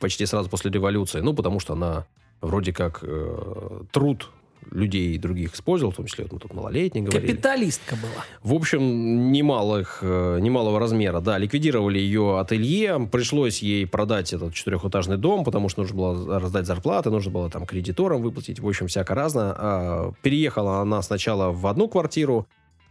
[0.00, 1.20] почти сразу после революции.
[1.20, 2.06] Ну, потому что она
[2.40, 4.30] вроде как э, труд
[4.70, 7.32] людей и других использовал, в том числе вот мы тут малолетних говорили.
[7.32, 8.24] Капиталистка была.
[8.42, 15.16] В общем, немалых, э, немалого размера, да, ликвидировали ее ателье, пришлось ей продать этот четырехэтажный
[15.16, 19.14] дом, потому что нужно было раздать зарплаты, нужно было там кредиторам выплатить, в общем, всяко
[19.14, 19.54] разно.
[19.56, 22.46] А, переехала она сначала в одну квартиру,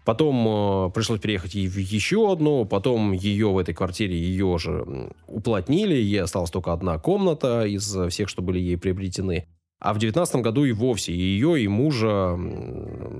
[0.05, 5.95] потом э, пришлось переехать в еще одну, потом ее в этой квартире, ее же уплотнили,
[5.95, 9.47] ей осталась только одна комната из всех, что были ей приобретены.
[9.85, 12.39] А в 19 году и вовсе ее и мужа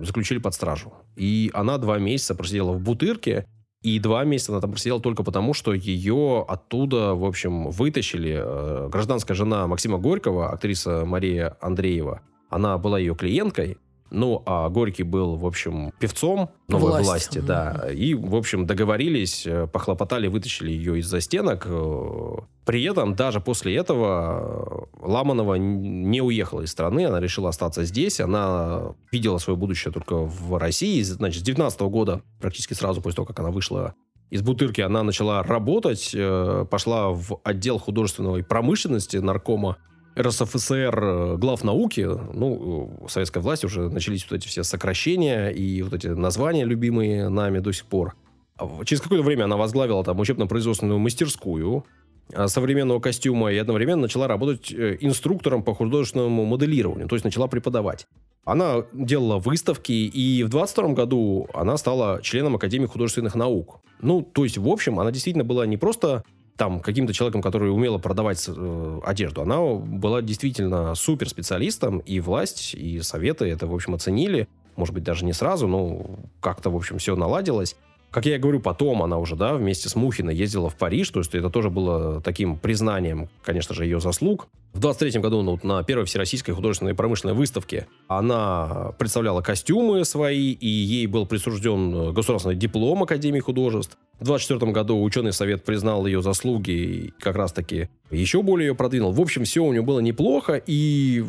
[0.02, 0.94] заключили под стражу.
[1.16, 3.46] И она два месяца просидела в Бутырке,
[3.84, 8.42] и два месяца она там просидела только потому, что ее оттуда, в общем, вытащили.
[8.44, 13.78] Э, гражданская жена Максима Горького, актриса Мария Андреева, она была ее клиенткой,
[14.16, 17.06] ну, а Горький был, в общем, певцом новой Власть.
[17.06, 17.90] власти, да.
[17.92, 21.66] И, в общем, договорились, э, похлопотали, вытащили ее из-за стенок.
[21.68, 28.22] Э, при этом, даже после этого, Ламанова не уехала из страны, она решила остаться здесь.
[28.22, 31.02] Она видела свое будущее только в России.
[31.02, 33.96] Значит, с 19 года, практически сразу после того, как она вышла
[34.30, 39.78] из Бутырки, она начала работать, э, пошла в отдел художественной промышленности наркома
[40.18, 45.82] РСФСР э, глав науки, ну, э, советской власти уже начались вот эти все сокращения и
[45.82, 48.16] вот эти названия, любимые нами до сих пор.
[48.58, 51.86] А через какое-то время она возглавила там учебно-производственную мастерскую
[52.34, 57.48] а, современного костюма и одновременно начала работать э, инструктором по художественному моделированию, то есть начала
[57.48, 58.08] преподавать.
[58.46, 63.82] Она делала выставки, и в 22 году она стала членом Академии художественных наук.
[64.02, 66.24] Ну, то есть, в общем, она действительно была не просто
[66.58, 69.42] там каким-то человеком, который умела продавать э, одежду.
[69.42, 74.48] Она была действительно супер специалистом, и власть, и советы это, в общем, оценили.
[74.76, 76.06] Может быть, даже не сразу, но
[76.40, 77.76] как-то, в общем, все наладилось.
[78.16, 81.20] Как я и говорю, потом она уже, да, вместе с Мухиной ездила в Париж, то
[81.20, 84.48] есть это тоже было таким признанием, конечно же, ее заслуг.
[84.72, 90.66] В 23 году ну, на первой всероссийской художественной промышленной выставке она представляла костюмы свои, и
[90.66, 93.98] ей был присужден государственный диплом Академии художеств.
[94.22, 99.12] В 24 году ученый совет признал ее заслуги и как раз-таки еще более ее продвинул.
[99.12, 101.22] В общем, все у нее было неплохо, и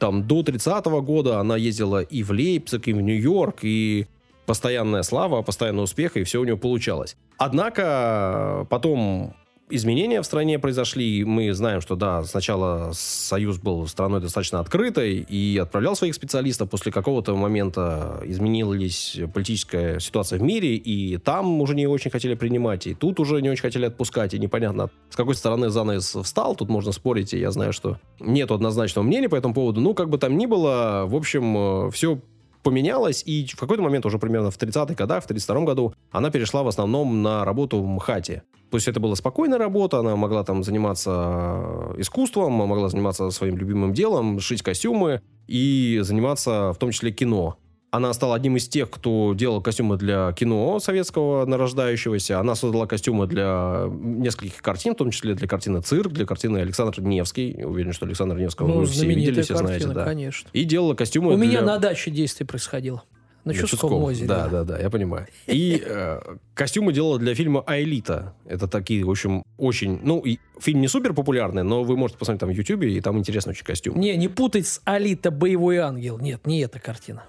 [0.00, 4.08] там до 30 -го года она ездила и в Лейпциг, и в Нью-Йорк, и
[4.46, 7.16] постоянная слава, постоянный успех, и все у него получалось.
[7.38, 9.34] Однако потом
[9.72, 11.24] изменения в стране произошли.
[11.24, 16.68] Мы знаем, что да, сначала Союз был страной достаточно открытой и отправлял своих специалистов.
[16.70, 22.86] После какого-то момента изменилась политическая ситуация в мире, и там уже не очень хотели принимать,
[22.86, 26.54] и тут уже не очень хотели отпускать, и непонятно, с какой стороны занавес встал.
[26.54, 29.80] Тут можно спорить, и я знаю, что нет однозначного мнения по этому поводу.
[29.80, 32.20] Ну, как бы там ни было, в общем, все
[32.62, 36.62] поменялась, и в какой-то момент, уже примерно в 30-х годах, в 32-м году, она перешла
[36.62, 38.42] в основном на работу в МХАТе.
[38.70, 43.58] То есть это была спокойная работа, она могла там заниматься э, искусством, могла заниматься своим
[43.58, 47.58] любимым делом, шить костюмы и заниматься в том числе кино.
[47.92, 52.40] Она стала одним из тех, кто делал костюмы для кино советского нарождающегося.
[52.40, 57.02] Она создала костюмы для нескольких картин, в том числе для картины «Цирк», для картины Александр
[57.02, 57.62] Невский.
[57.62, 59.88] Уверен, что Александр Невского ну, вы все видели, все картина, знаете.
[59.88, 60.04] Да.
[60.06, 60.48] конечно.
[60.54, 61.46] И делала костюмы У для...
[61.46, 63.02] меня на даче действие происходило.
[63.44, 64.26] На Чудском озере.
[64.26, 65.26] Да, да, да, я понимаю.
[65.46, 66.20] И э,
[66.54, 68.34] костюмы делала для фильма «Аэлита».
[68.46, 70.00] Это такие, в общем, очень...
[70.02, 73.18] Ну, и фильм не супер популярный, но вы можете посмотреть там в Ютубе, и там
[73.18, 74.00] интересный очень костюм.
[74.00, 75.30] Не, не путать с «Алита.
[75.30, 76.18] Боевой ангел».
[76.18, 77.24] Нет, не эта картина.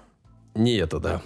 [0.54, 1.22] Не это, да.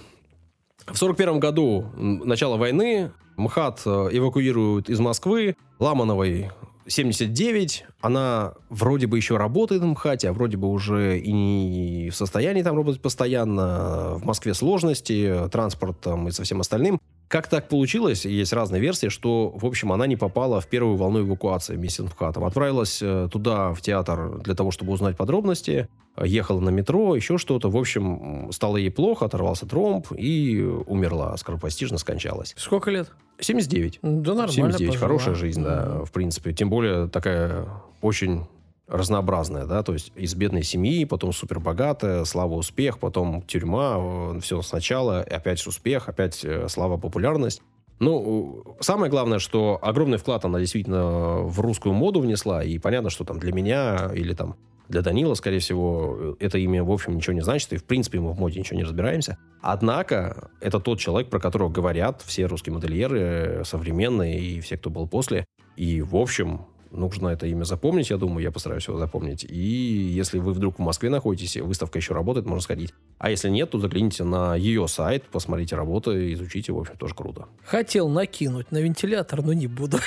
[0.87, 5.55] В 41 году, начало войны, МХАТ э, эвакуируют из Москвы.
[5.77, 6.51] Ламановой
[6.87, 12.15] 79, она вроде бы еще работает в МХАТе, а вроде бы уже и не в
[12.15, 14.15] состоянии там работать постоянно.
[14.15, 16.99] В Москве сложности, транспорт там и со всем остальным.
[17.29, 21.21] Как так получилось, есть разные версии, что, в общем, она не попала в первую волну
[21.21, 22.43] эвакуации вместе с МХАТом.
[22.43, 25.87] Отправилась э, туда, в театр, для того, чтобы узнать подробности.
[26.19, 27.69] Ехала на метро, еще что-то.
[27.69, 31.37] В общем, стало ей плохо, оторвался тромб и умерла.
[31.37, 32.55] Скоропостижно скончалась.
[32.57, 33.11] Сколько лет?
[33.39, 33.99] 79.
[34.01, 34.87] Да нормально 79.
[34.87, 35.07] Пожила.
[35.07, 36.51] Хорошая жизнь, да, в принципе.
[36.51, 37.67] Тем более такая
[38.01, 38.47] очень
[38.89, 44.61] разнообразная, да, то есть из бедной семьи, потом супербогатая, слава, успех, потом тюрьма, э, все
[44.61, 47.61] сначала, опять успех, опять э, слава, популярность.
[47.99, 53.25] Ну, самое главное, что огромный вклад она действительно в русскую моду внесла, и понятно, что
[53.25, 54.55] там для меня или там
[54.87, 58.31] для Данила, скорее всего, это имя, в общем, ничего не значит, и, в принципе, мы
[58.33, 59.37] в моде ничего не разбираемся.
[59.61, 64.89] Однако, это тот человек, про которого говорят все русские модельеры э, современные и все, кто
[64.89, 65.45] был после.
[65.75, 69.43] И, в общем, нужно это имя запомнить, я думаю, я постараюсь его запомнить.
[69.43, 72.93] И если вы вдруг в Москве находитесь, выставка еще работает, можно сходить.
[73.17, 77.47] А если нет, то загляните на ее сайт, посмотрите работы, изучите, в общем, тоже круто.
[77.63, 79.99] Хотел накинуть на вентилятор, но не буду.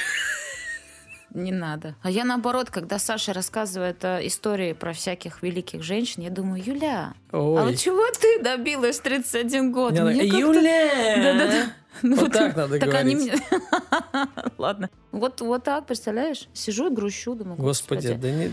[1.35, 1.95] Не надо.
[2.03, 7.15] А я наоборот, когда Саша рассказывает э, истории про всяких великих женщин, я думаю, Юля,
[7.33, 7.61] Ой.
[7.61, 9.93] а вот чего ты добилась 31 год?
[9.93, 11.17] Мне Юля!
[11.17, 11.73] Да-да-да.
[12.03, 13.17] Вот, вот так надо так говорить.
[13.17, 13.33] Они...
[14.59, 14.91] Ладно.
[15.11, 16.49] Вот, вот так, представляешь?
[16.53, 18.23] Сижу и грущу, думаю, Господи, господи.
[18.23, 18.51] да не,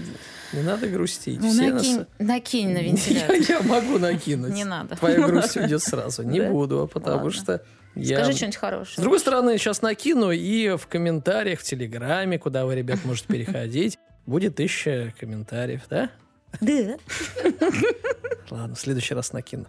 [0.54, 1.40] не надо грустить.
[1.40, 2.08] Ну, накинь, нас...
[2.20, 3.36] накинь на вентилятор.
[3.36, 4.54] Я, я могу накинуть.
[4.54, 4.96] Не надо.
[4.96, 6.24] Твоя грусть уйдет сразу.
[6.24, 7.32] Не буду, потому Ладно.
[7.32, 7.64] что
[7.96, 8.18] я...
[8.18, 8.96] Скажи что-нибудь хорошее.
[8.98, 13.98] С другой стороны, сейчас накину и в комментариях, в Телеграме, куда вы, ребят, можете переходить,
[14.26, 16.10] будет тысяча комментариев, да?
[16.62, 16.98] Да.
[18.50, 19.66] Ладно, в следующий раз накину.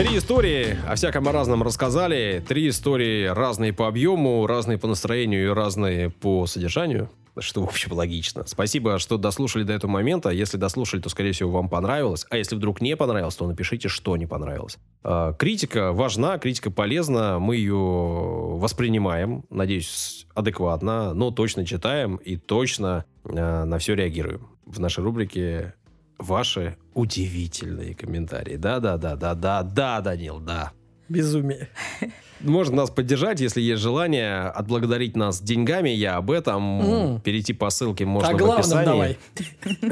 [0.00, 2.42] Три истории о всяком разном рассказали.
[2.48, 7.10] Три истории разные по объему, разные по настроению и разные по содержанию.
[7.38, 8.46] Что, в общем, логично.
[8.46, 10.30] Спасибо, что дослушали до этого момента.
[10.30, 12.24] Если дослушали, то, скорее всего, вам понравилось.
[12.30, 14.78] А если вдруг не понравилось, то напишите, что не понравилось.
[15.04, 17.38] А, критика важна, критика полезна.
[17.38, 24.48] Мы ее воспринимаем, надеюсь, адекватно, но точно читаем и точно а, на все реагируем.
[24.64, 25.74] В нашей рубрике
[26.20, 28.56] ваши удивительные комментарии.
[28.56, 30.72] Да-да-да-да-да-да, Данил, да.
[31.08, 31.68] Безумие.
[32.40, 35.90] Можно нас поддержать, если есть желание отблагодарить нас деньгами.
[35.90, 36.80] Я об этом.
[36.80, 37.20] М.
[37.20, 38.84] Перейти по ссылке можно О в описании.
[38.84, 39.18] давай.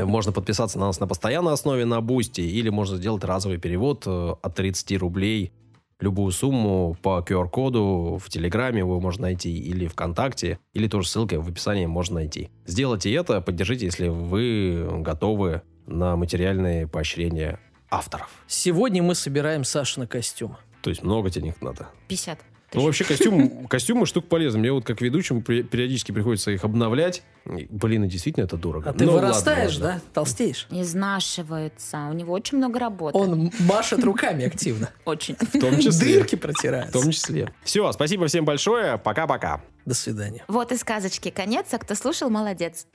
[0.06, 4.34] Можно подписаться на нас на постоянной основе на Boosty, или можно сделать разовый перевод э,
[4.40, 5.52] от 30 рублей.
[6.00, 11.48] Любую сумму по QR-коду в Телеграме вы можно найти, или ВКонтакте, или тоже ссылкой в
[11.48, 12.50] описании можно найти.
[12.64, 17.58] Сделайте это, поддержите, если вы готовы на материальные поощрения
[17.90, 18.30] авторов.
[18.46, 20.56] Сегодня мы собираем Сашина костюм.
[20.82, 21.88] То есть много денег надо.
[22.08, 22.38] 50.
[22.74, 24.60] Ну, вообще, костюм, костюмы штука полезная.
[24.60, 27.22] Мне вот как ведущему периодически приходится их обновлять.
[27.46, 28.90] Блин, и действительно это дорого.
[28.90, 29.94] А ты Ну, ладно, вырастаешь, ладно.
[29.94, 30.00] да?
[30.12, 30.66] Толстеешь.
[30.70, 32.08] Изнашиваются.
[32.10, 33.16] У него очень много работы.
[33.16, 34.90] Он машет руками активно.
[35.06, 35.36] Очень.
[35.40, 36.18] В том числе.
[36.18, 36.92] Дырки В протирает.
[36.92, 37.52] том числе.
[37.64, 38.98] Все, спасибо всем большое.
[38.98, 39.62] Пока-пока.
[39.86, 40.44] До свидания.
[40.48, 42.86] Вот и сказочки конец, а кто слушал, молодец.